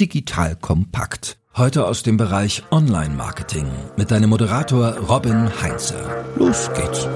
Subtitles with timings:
[0.00, 1.38] digital kompakt.
[1.56, 5.94] Heute aus dem Bereich Online-Marketing mit deinem Moderator Robin Heinze.
[6.36, 7.08] Los geht's.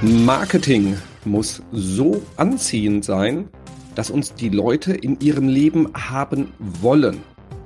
[0.00, 0.96] Marketing
[1.26, 3.48] muss so anziehend sein,
[3.94, 7.22] dass uns die Leute in ihrem Leben haben wollen.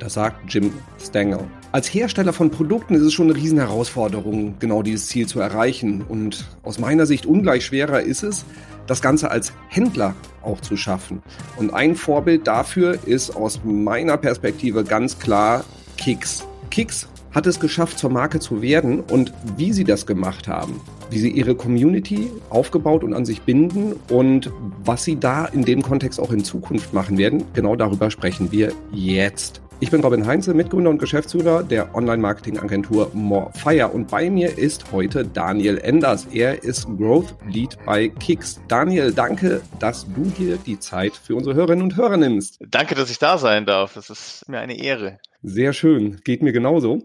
[0.07, 0.71] Das sagt Jim
[1.05, 1.41] Stengel.
[1.73, 6.05] Als Hersteller von Produkten ist es schon eine Riesenherausforderung, genau dieses Ziel zu erreichen.
[6.09, 8.45] Und aus meiner Sicht ungleich schwerer ist es,
[8.87, 11.25] das Ganze als Händler auch zu schaffen.
[11.57, 15.65] Und ein Vorbild dafür ist aus meiner Perspektive ganz klar
[15.97, 16.47] Kicks.
[16.71, 20.81] Kicks hat es geschafft, zur Marke zu werden und wie sie das gemacht haben,
[21.11, 24.53] wie sie ihre Community aufgebaut und an sich binden und
[24.85, 28.73] was sie da in dem Kontext auch in Zukunft machen werden, genau darüber sprechen wir
[28.93, 29.66] jetzt.
[29.79, 35.27] Ich bin Robin Heinze, Mitgründer und Geschäftsführer der Online-Marketing-Agentur Morefire und bei mir ist heute
[35.27, 36.27] Daniel Enders.
[36.33, 38.59] Er ist Growth Lead bei Kicks.
[38.69, 42.59] Daniel, danke, dass du hier die Zeit für unsere Hörerinnen und Hörer nimmst.
[42.67, 43.97] Danke, dass ich da sein darf.
[43.97, 45.19] Es ist mir eine Ehre.
[45.49, 47.05] Sehr schön, geht mir genauso.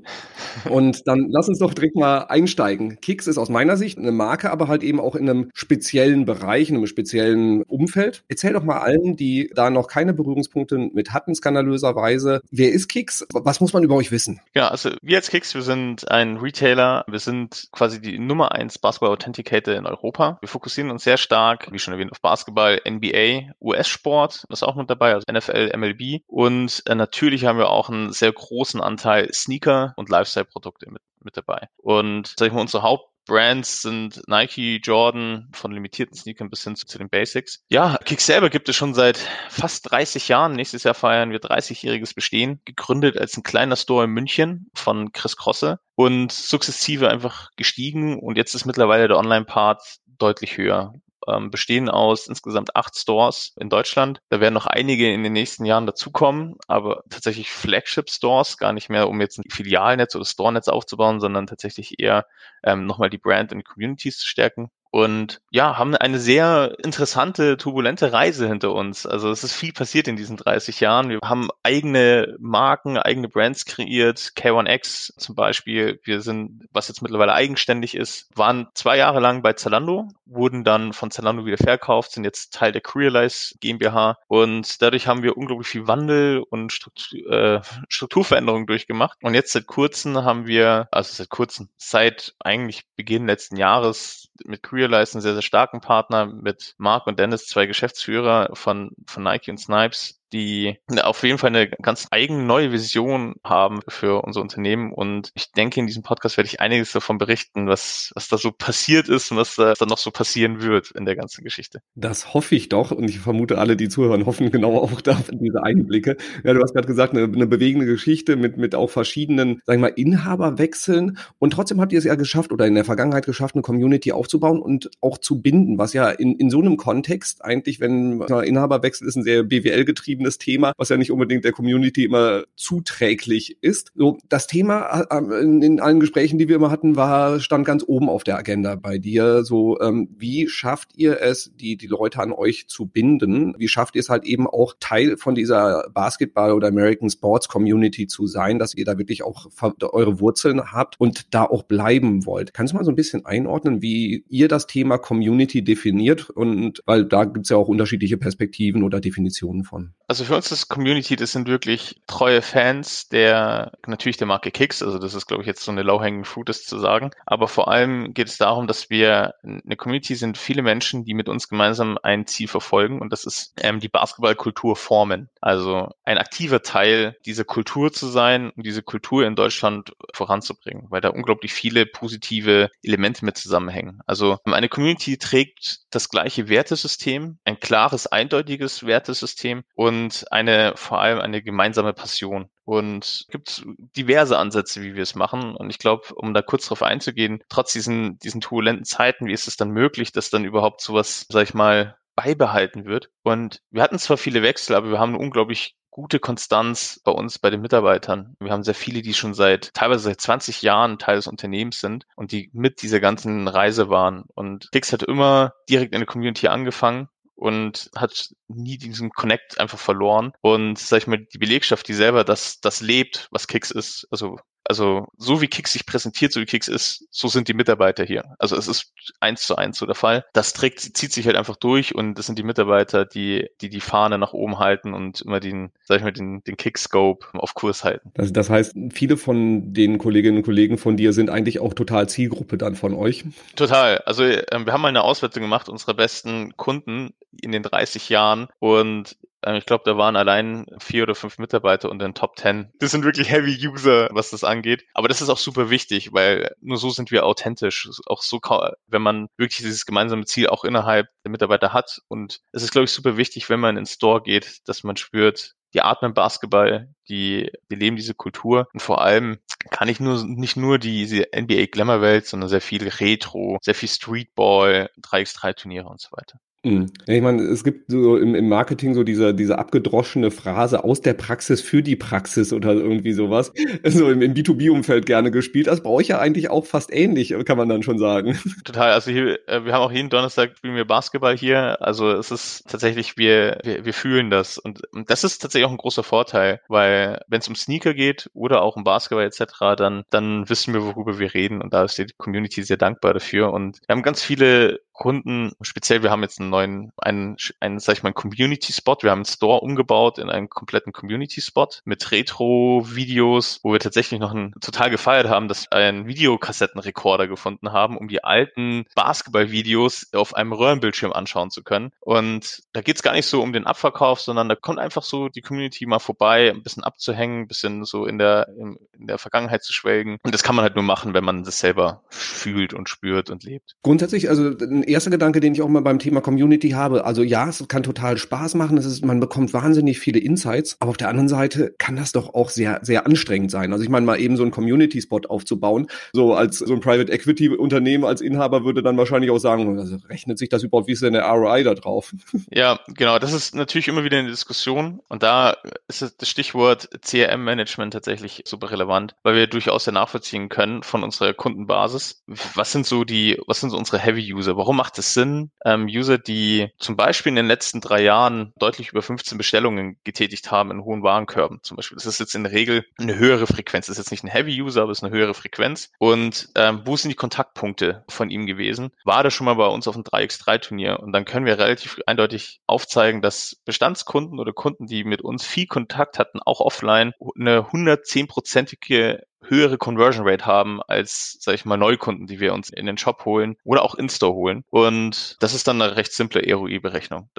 [0.67, 2.99] Und dann lass uns doch direkt mal einsteigen.
[2.99, 6.71] Kicks ist aus meiner Sicht eine Marke, aber halt eben auch in einem speziellen Bereich,
[6.71, 8.23] in einem speziellen Umfeld.
[8.29, 12.41] Erzähl doch mal allen, die da noch keine Berührungspunkte mit hatten, skandalöserweise.
[12.49, 13.23] Wer ist Kicks?
[13.31, 14.41] Was muss man über euch wissen?
[14.55, 17.05] Ja, also wir als Kicks, wir sind ein Retailer.
[17.07, 20.39] Wir sind quasi die Nummer eins Basketball Authenticator in Europa.
[20.41, 24.89] Wir fokussieren uns sehr stark, wie schon erwähnt, auf Basketball, NBA, US-Sport, ist auch mit
[24.89, 26.23] dabei, also NFL, MLB.
[26.25, 31.37] Und äh, natürlich haben wir auch ein sehr großen Anteil Sneaker und Lifestyle-Produkte mit, mit
[31.37, 31.67] dabei.
[31.77, 36.75] Und sag ich mal, unsere Haupt Brands sind Nike, Jordan, von limitierten Sneakern bis hin
[36.75, 37.63] zu, zu den Basics.
[37.69, 39.17] Ja, Kick selber gibt es schon seit
[39.49, 40.53] fast 30 Jahren.
[40.53, 42.61] Nächstes Jahr feiern wir 30-jähriges Bestehen.
[42.65, 48.37] Gegründet als ein kleiner Store in München von Chris Krosse und sukzessive einfach gestiegen und
[48.37, 50.93] jetzt ist mittlerweile der Online-Part deutlich höher
[51.27, 54.21] ähm, bestehen aus insgesamt acht Stores in Deutschland.
[54.29, 59.09] Da werden noch einige in den nächsten Jahren dazukommen, aber tatsächlich Flagship-Stores, gar nicht mehr,
[59.09, 62.25] um jetzt ein Filialnetz oder Store-Netz aufzubauen, sondern tatsächlich eher
[62.63, 68.11] ähm, nochmal die Brand und Communities zu stärken und ja, haben eine sehr interessante, turbulente
[68.11, 69.05] Reise hinter uns.
[69.05, 71.09] Also es ist viel passiert in diesen 30 Jahren.
[71.09, 76.01] Wir haben eigene Marken, eigene Brands kreiert, K1X zum Beispiel.
[76.03, 80.93] Wir sind, was jetzt mittlerweile eigenständig ist, waren zwei Jahre lang bei Zalando, wurden dann
[80.93, 85.67] von Zalando wieder verkauft, sind jetzt Teil der Careerlize GmbH und dadurch haben wir unglaublich
[85.67, 89.17] viel Wandel und Struktur, äh, Strukturveränderungen durchgemacht.
[89.21, 94.63] Und jetzt seit kurzem haben wir, also seit kurzem, seit eigentlich Beginn letzten Jahres mit
[94.63, 99.51] Careerlize einen sehr, sehr starken Partner, mit Mark und Dennis, zwei Geschäftsführer von, von Nike
[99.51, 104.93] und Snipes, die auf jeden Fall eine ganz eigene neue Vision haben für unser Unternehmen.
[104.93, 108.51] Und ich denke, in diesem Podcast werde ich einiges davon berichten, was, was da so
[108.51, 111.81] passiert ist und was da, noch so passieren wird in der ganzen Geschichte.
[111.95, 112.91] Das hoffe ich doch.
[112.91, 116.17] Und ich vermute, alle, die zuhören, hoffen genau auch da diese Einblicke.
[116.43, 119.89] Ja, du hast gerade gesagt, eine, eine bewegende Geschichte mit, mit auch verschiedenen, sagen wir
[119.89, 121.17] mal, Inhaberwechseln.
[121.39, 124.61] Und trotzdem habt ihr es ja geschafft oder in der Vergangenheit geschafft, eine Community aufzubauen
[124.61, 129.15] und auch zu binden, was ja in, in so einem Kontext eigentlich, wenn Inhaberwechsel ist
[129.15, 129.85] ein sehr BWL
[130.21, 133.91] getriebenes Thema, was ja nicht unbedingt der Community immer zuträglich ist.
[133.95, 137.83] So, das Thema äh, in, in allen Gesprächen, die wir immer hatten, war, stand ganz
[137.85, 139.43] oben auf der Agenda bei dir.
[139.43, 143.55] So, ähm, wie schafft ihr es, die, die Leute an euch zu binden?
[143.57, 148.07] Wie schafft ihr es halt eben auch Teil von dieser Basketball- oder American Sports Community
[148.07, 149.47] zu sein, dass ihr da wirklich auch
[149.81, 152.53] eure Wurzeln habt und da auch bleiben wollt?
[152.53, 156.29] Kannst du mal so ein bisschen einordnen, wie ihr das Thema Community definiert?
[156.29, 159.93] Und weil da gibt's ja auch unterschiedliche Perspektiven oder Definitionen von.
[160.11, 164.83] Also für uns ist Community, das sind wirklich treue Fans der, natürlich der Marke Kicks,
[164.83, 167.11] also das ist, glaube ich, jetzt so eine low-hanging fruit, das zu sagen.
[167.25, 171.29] Aber vor allem geht es darum, dass wir eine Community sind, viele Menschen, die mit
[171.29, 175.29] uns gemeinsam ein Ziel verfolgen und das ist ähm, die Basketballkultur formen.
[175.39, 180.99] Also ein aktiver Teil dieser Kultur zu sein und diese Kultur in Deutschland voranzubringen, weil
[180.99, 184.01] da unglaublich viele positive Elemente mit zusammenhängen.
[184.07, 190.99] Also eine Community trägt das gleiche Wertesystem, ein klares, eindeutiges Wertesystem und und eine, vor
[190.99, 192.49] allem eine gemeinsame Passion.
[192.65, 193.63] Und gibt
[193.95, 195.55] diverse Ansätze, wie wir es machen.
[195.55, 199.47] Und ich glaube, um da kurz drauf einzugehen, trotz diesen, diesen turbulenten Zeiten, wie ist
[199.47, 203.09] es dann möglich, dass dann überhaupt sowas, sag ich mal, beibehalten wird?
[203.23, 207.37] Und wir hatten zwar viele Wechsel, aber wir haben eine unglaublich gute Konstanz bei uns,
[207.37, 208.35] bei den Mitarbeitern.
[208.39, 212.05] Wir haben sehr viele, die schon seit, teilweise seit 20 Jahren Teil des Unternehmens sind
[212.15, 214.23] und die mit dieser ganzen Reise waren.
[214.33, 217.09] Und Kix hat immer direkt in der Community angefangen
[217.41, 220.31] und hat nie diesen Connect einfach verloren.
[220.41, 224.37] Und sag ich mal, die Belegschaft, die selber das, das lebt, was Kicks ist, also
[224.63, 228.35] also so wie Kicks sich präsentiert, so wie Kicks ist, so sind die Mitarbeiter hier.
[228.39, 230.25] Also es ist eins zu eins so der Fall.
[230.33, 233.81] Das trägt, zieht sich halt einfach durch und das sind die Mitarbeiter, die die, die
[233.81, 237.83] Fahne nach oben halten und immer den, sag ich mal, den, den Kickscope auf Kurs
[237.83, 238.11] halten.
[238.13, 242.07] Das, das heißt, viele von den Kolleginnen und Kollegen von dir sind eigentlich auch total
[242.09, 243.25] Zielgruppe dann von euch?
[243.55, 243.99] Total.
[243.99, 248.47] Also äh, wir haben mal eine Auswertung gemacht unserer besten Kunden in den 30 Jahren
[248.59, 252.71] und ich glaube, da waren allein vier oder fünf Mitarbeiter unter den Top Ten.
[252.79, 254.85] Das sind wirklich Heavy User, was das angeht.
[254.93, 257.89] Aber das ist auch super wichtig, weil nur so sind wir authentisch.
[258.05, 258.39] Auch so,
[258.87, 262.01] wenn man wirklich dieses gemeinsame Ziel auch innerhalb der Mitarbeiter hat.
[262.07, 265.55] Und es ist, glaube ich, super wichtig, wenn man ins Store geht, dass man spürt,
[265.73, 269.39] die atmen Basketball, die, die leben diese Kultur und vor allem
[269.69, 273.89] kann ich nur nicht nur diese NBA Glamour Welt, sondern sehr viel Retro, sehr viel
[273.89, 276.39] Streetball, 3x3 Turniere und so weiter.
[276.63, 276.91] Mhm.
[277.07, 281.13] Ich meine, es gibt so im, im Marketing so diese, diese abgedroschene Phrase aus der
[281.13, 283.51] Praxis für die Praxis oder irgendwie sowas.
[283.83, 285.67] So im, im B2B-Umfeld gerne gespielt.
[285.67, 288.39] Das brauche ich ja eigentlich auch fast ähnlich, kann man dann schon sagen.
[288.63, 288.91] Total.
[288.91, 291.81] Also hier, äh, wir haben auch jeden Donnerstag spielen wir Basketball hier.
[291.81, 294.57] Also es ist tatsächlich, wir, wir, wir fühlen das.
[294.57, 298.61] Und das ist tatsächlich auch ein großer Vorteil, weil wenn es um Sneaker geht oder
[298.61, 301.61] auch um Basketball etc., dann, dann wissen wir, worüber wir reden.
[301.61, 303.51] Und da ist die Community sehr dankbar dafür.
[303.51, 307.97] Und wir haben ganz viele Kunden, speziell, wir haben jetzt einen neuen, einen, einen sag
[307.97, 308.97] ich mal, Community-Spot.
[309.01, 314.33] Wir haben einen Store umgebaut in einen kompletten Community-Spot mit Retro-Videos, wo wir tatsächlich noch
[314.33, 320.35] ein, total gefeiert haben, dass wir einen Videokassettenrekorder gefunden haben, um die alten Basketball-Videos auf
[320.35, 321.91] einem Röhrenbildschirm anschauen zu können.
[321.99, 325.41] Und da geht's gar nicht so um den Abverkauf, sondern da kommt einfach so die
[325.41, 329.63] Community mal vorbei, ein bisschen abzuhängen, ein bisschen so in der, in, in der Vergangenheit
[329.63, 330.17] zu schwelgen.
[330.23, 333.43] Und das kann man halt nur machen, wenn man das selber fühlt und spürt und
[333.43, 333.75] lebt.
[333.83, 336.40] Grundsätzlich, also ein erster Gedanke, den ich auch mal beim Thema Community
[336.73, 337.05] habe.
[337.05, 338.77] Also ja, es kann total Spaß machen.
[338.77, 340.75] Es ist, man bekommt wahnsinnig viele Insights.
[340.79, 343.71] Aber auf der anderen Seite kann das doch auch sehr, sehr anstrengend sein.
[343.71, 345.87] Also ich meine, mal eben so einen Community-Spot aufzubauen.
[346.13, 349.97] So als so ein Private Equity Unternehmen als Inhaber würde dann wahrscheinlich auch sagen, also
[350.09, 352.13] rechnet sich das überhaupt, wie ist denn der ROI da drauf?
[352.53, 353.17] Ja, genau.
[353.17, 354.99] Das ist natürlich immer wieder eine Diskussion.
[355.07, 355.55] Und da
[355.87, 361.33] ist das Stichwort CRM-Management tatsächlich super relevant, weil wir durchaus ja nachvollziehen können von unserer
[361.33, 362.23] Kundenbasis.
[362.55, 364.57] Was sind so die, was sind so unsere Heavy-User?
[364.57, 366.30] Warum macht es Sinn, ähm, User, die
[366.77, 371.03] zum Beispiel in den letzten drei Jahren deutlich über 15 Bestellungen getätigt haben in hohen
[371.03, 371.95] Warenkörben zum Beispiel.
[371.95, 373.87] Das ist jetzt in der Regel eine höhere Frequenz.
[373.87, 375.89] Das ist jetzt nicht ein Heavy-User, aber es ist eine höhere Frequenz.
[375.99, 378.91] Und ähm, wo sind die Kontaktpunkte von ihm gewesen?
[379.03, 380.99] War das schon mal bei uns auf einem 3x3-Turnier?
[380.99, 385.67] Und dann können wir relativ eindeutig aufzeigen, dass Bestandskunden oder Kunden, die mit uns viel
[385.67, 392.27] Kontakt hatten, auch offline, eine 110-prozentige höhere Conversion Rate haben als, sag ich mal, Neukunden,
[392.27, 394.63] die wir uns in den Shop holen oder auch in-store holen.
[394.69, 397.29] Und das ist dann eine recht simple ROI-Berechnung,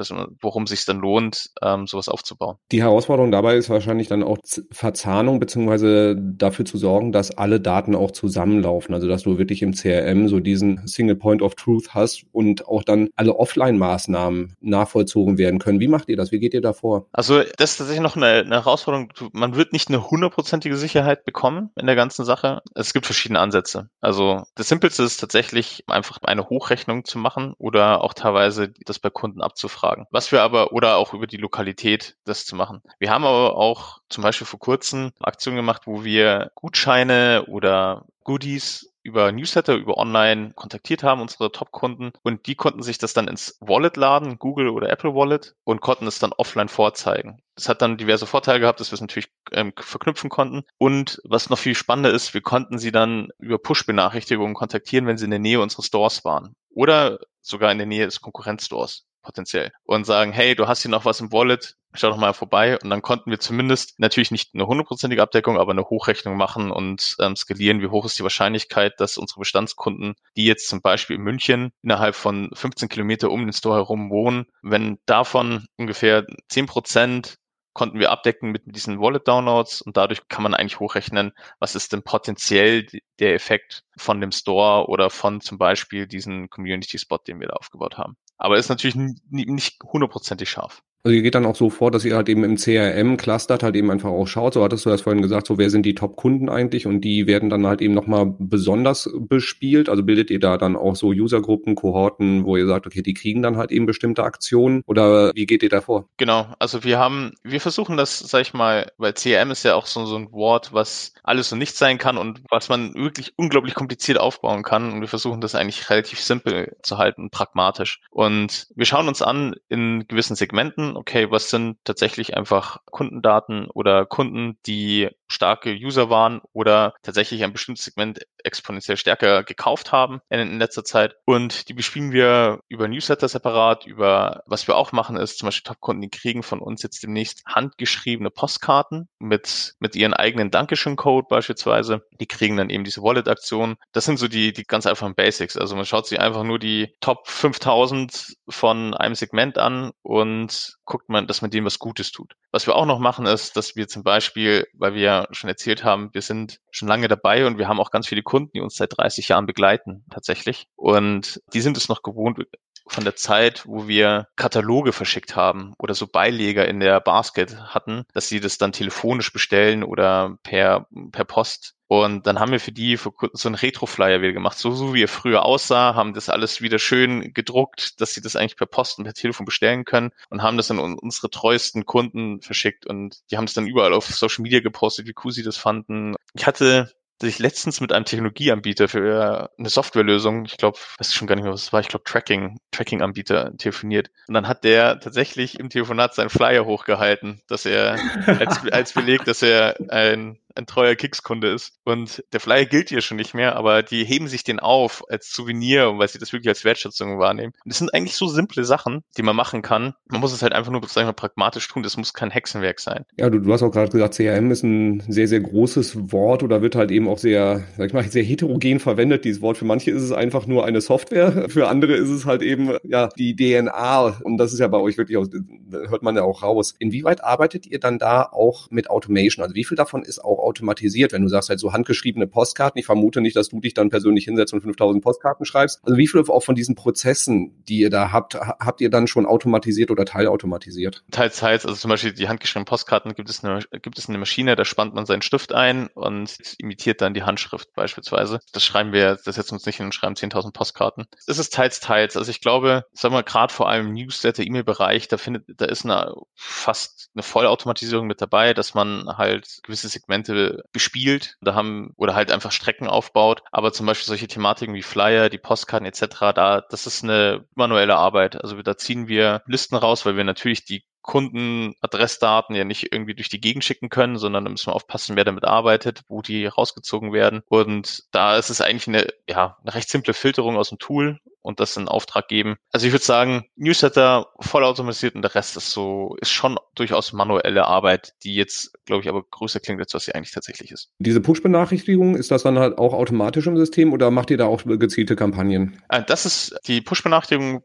[0.40, 2.56] worum es sich dann lohnt, ähm, sowas aufzubauen.
[2.70, 4.38] Die Herausforderung dabei ist wahrscheinlich dann auch
[4.70, 8.94] Verzahnung beziehungsweise dafür zu sorgen, dass alle Daten auch zusammenlaufen.
[8.94, 12.82] Also dass du wirklich im CRM so diesen Single Point of Truth hast und auch
[12.82, 15.81] dann alle Offline-Maßnahmen nachvollzogen werden können.
[15.81, 16.32] Wie macht ihr das?
[16.32, 17.06] Wie geht ihr da vor?
[17.12, 19.12] Also das ist tatsächlich noch eine, eine Herausforderung.
[19.32, 22.62] Man wird nicht eine hundertprozentige Sicherheit bekommen in der der ganzen Sache.
[22.75, 23.91] Es gibt verschiedene Ansätze.
[24.00, 29.11] Also das Simpelste ist tatsächlich einfach eine Hochrechnung zu machen oder auch teilweise das bei
[29.11, 30.06] Kunden abzufragen.
[30.11, 32.83] Was wir aber, oder auch über die Lokalität das zu machen.
[32.99, 38.92] Wir haben aber auch zum Beispiel vor kurzem Aktionen gemacht, wo wir Gutscheine oder Goodies
[39.02, 42.12] über Newsletter, über Online kontaktiert haben, unsere Top-Kunden.
[42.22, 46.06] Und die konnten sich das dann ins Wallet laden, Google oder Apple Wallet, und konnten
[46.06, 47.43] es dann offline vorzeigen.
[47.55, 50.62] Das hat dann diverse Vorteile gehabt, dass wir es natürlich ähm, verknüpfen konnten.
[50.79, 55.24] Und was noch viel spannender ist, wir konnten sie dann über Push-Benachrichtigungen kontaktieren, wenn sie
[55.27, 56.55] in der Nähe unseres Stores waren.
[56.70, 61.05] Oder sogar in der Nähe des Konkurrenzstores potenziell und sagen, hey, du hast hier noch
[61.05, 62.79] was im Wallet, schau doch mal vorbei.
[62.79, 67.17] Und dann konnten wir zumindest natürlich nicht eine hundertprozentige Abdeckung, aber eine Hochrechnung machen und
[67.20, 71.22] ähm, skalieren, wie hoch ist die Wahrscheinlichkeit, dass unsere Bestandskunden, die jetzt zum Beispiel in
[71.22, 77.39] München innerhalb von 15 Kilometer um den Store herum wohnen, wenn davon ungefähr 10 Prozent
[77.75, 82.03] konnten wir abdecken mit diesen Wallet-Downloads und dadurch kann man eigentlich hochrechnen, was ist denn
[82.03, 82.87] potenziell
[83.19, 87.96] der Effekt von dem Store oder von zum Beispiel diesen Community-Spot, den wir da aufgebaut
[87.96, 88.17] haben.
[88.37, 90.82] Aber ist natürlich nicht hundertprozentig scharf.
[91.05, 93.75] Also ihr geht dann auch so vor, dass ihr halt eben im CRM clustert halt
[93.75, 96.49] eben einfach auch schaut, so hattest du das vorhin gesagt, so wer sind die Top-Kunden
[96.49, 99.89] eigentlich und die werden dann halt eben nochmal besonders bespielt.
[99.89, 103.43] Also bildet ihr da dann auch so Usergruppen, Kohorten, wo ihr sagt, okay, die kriegen
[103.43, 106.09] dann halt eben bestimmte Aktionen oder wie geht ihr da vor?
[106.19, 109.87] Genau, also wir haben, wir versuchen das, sag ich mal, weil CRM ist ja auch
[109.87, 113.75] so, so ein Wort, was alles und nichts sein kann und was man wirklich unglaublich
[113.75, 118.01] kompliziert aufbauen kann und wir versuchen das eigentlich relativ simpel zu halten, pragmatisch.
[118.11, 124.06] Und wir schauen uns an in gewissen Segmenten, okay, was sind tatsächlich einfach Kundendaten oder
[124.06, 130.41] Kunden, die starke User waren oder tatsächlich ein bestimmtes Segment exponentiell stärker gekauft haben in,
[130.41, 131.17] in letzter Zeit.
[131.24, 135.69] Und die bespielen wir über Newsletter separat, über was wir auch machen ist, zum Beispiel
[135.69, 142.03] Top-Kunden, die kriegen von uns jetzt demnächst handgeschriebene Postkarten mit, mit ihren eigenen Dankeschön-Code beispielsweise.
[142.20, 143.77] Die kriegen dann eben diese Wallet-Aktion.
[143.93, 145.56] Das sind so die, die ganz einfachen Basics.
[145.56, 151.08] Also man schaut sich einfach nur die Top 5000 von einem Segment an und guckt
[151.08, 152.34] man, dass man dem was Gutes tut.
[152.53, 155.85] Was wir auch noch machen, ist, dass wir zum Beispiel, weil wir ja schon erzählt
[155.85, 158.77] haben, wir sind schon lange dabei und wir haben auch ganz viele Kunden, die uns
[158.77, 160.67] seit 30 Jahren begleiten, tatsächlich.
[160.77, 162.39] Und die sind es noch gewohnt,
[162.86, 168.05] von der Zeit, wo wir Kataloge verschickt haben oder so Beileger in der Basket hatten,
[168.12, 171.74] dass sie das dann telefonisch bestellen oder per, per Post.
[171.89, 174.56] Und dann haben wir für die für so einen Retro-Flyer wieder gemacht.
[174.56, 178.34] So, so wie er früher aussah, haben das alles wieder schön gedruckt, dass sie das
[178.34, 182.41] eigentlich per Post und per Telefon bestellen können und haben das an unsere treuesten Kunden
[182.41, 185.58] verschickt und die haben es dann überall auf Social Media gepostet, wie cool sie das
[185.58, 186.15] fanden.
[186.32, 186.91] Ich hatte
[187.22, 191.44] dass ich letztens mit einem Technologieanbieter für eine Softwarelösung, ich glaube, weiß schon gar nicht
[191.44, 194.10] mehr, was es war, ich glaube Tracking, Tracking-Anbieter telefoniert.
[194.26, 199.24] Und dann hat der tatsächlich im Telefonat seinen Flyer hochgehalten, dass er als, als Beleg,
[199.24, 201.73] dass er ein ein treuer Kicks-Kunde ist.
[201.85, 205.32] Und der Flyer gilt hier schon nicht mehr, aber die heben sich den auf als
[205.32, 207.53] Souvenir, weil sie das wirklich als Wertschätzung wahrnehmen.
[207.65, 209.94] Und das sind eigentlich so simple Sachen, die man machen kann.
[210.09, 211.82] Man muss es halt einfach nur, sagen wir, pragmatisch tun.
[211.82, 213.05] Das muss kein Hexenwerk sein.
[213.19, 216.63] Ja, du, du hast auch gerade gesagt, CRM ist ein sehr, sehr großes Wort oder
[216.63, 219.59] wird halt eben auch sehr, sag ich mal, sehr heterogen verwendet, dieses Wort.
[219.59, 223.09] Für manche ist es einfach nur eine Software, für andere ist es halt eben, ja,
[223.19, 224.21] die DNA.
[224.23, 225.27] Und das ist ja bei euch wirklich, auch,
[225.71, 226.75] hört man ja auch raus.
[226.79, 229.43] Inwieweit arbeitet ihr dann da auch mit Automation?
[229.43, 232.79] Also wie viel davon ist auch automatisiert, wenn du sagst halt so handgeschriebene Postkarten.
[232.79, 235.81] Ich vermute nicht, dass du dich dann persönlich hinsetzt und 5000 Postkarten schreibst.
[235.82, 239.27] Also wie viel auch von diesen Prozessen, die ihr da habt, habt ihr dann schon
[239.27, 241.05] automatisiert oder teilautomatisiert?
[241.11, 241.67] Teils, teils.
[241.67, 244.94] Also zum Beispiel die handgeschriebenen Postkarten gibt es eine, gibt es eine Maschine, da spannt
[244.94, 248.41] man seinen Stift ein und imitiert dann die Handschrift beispielsweise.
[248.53, 251.06] Das schreiben wir, das setzen wir uns nicht hin und schreiben 10.000 Postkarten.
[251.27, 252.17] Das ist teils, teils.
[252.17, 256.15] Also ich glaube, sagen wir gerade vor allem Newsletter, E-Mail-Bereich, da findet, da ist eine
[256.34, 260.31] fast eine Vollautomatisierung mit dabei, dass man halt gewisse Segmente
[260.72, 263.43] bespielt da haben oder halt einfach Strecken aufbaut.
[263.51, 267.96] Aber zum Beispiel solche Thematiken wie Flyer, die Postkarten etc., da das ist eine manuelle
[267.96, 268.43] Arbeit.
[268.43, 273.29] Also da ziehen wir Listen raus, weil wir natürlich die Kundenadressdaten ja nicht irgendwie durch
[273.29, 277.12] die Gegend schicken können, sondern da müssen wir aufpassen, wer damit arbeitet, wo die rausgezogen
[277.12, 277.43] werden.
[277.48, 281.61] Und da ist es eigentlich eine, ja, eine recht simple Filterung aus dem Tool und
[281.61, 282.56] das in Auftrag geben.
[282.72, 287.67] Also ich würde sagen, Newsletter vollautomatisiert und der Rest ist so, ist schon durchaus manuelle
[287.67, 290.91] Arbeit, die jetzt, glaube ich, aber größer klingt, als was sie eigentlich tatsächlich ist.
[290.99, 294.63] Diese Push-Benachrichtigung, ist das dann halt auch automatisch im System oder macht ihr da auch
[294.65, 295.82] gezielte Kampagnen?
[295.89, 297.63] Äh, das ist, die Push-Benachrichtigung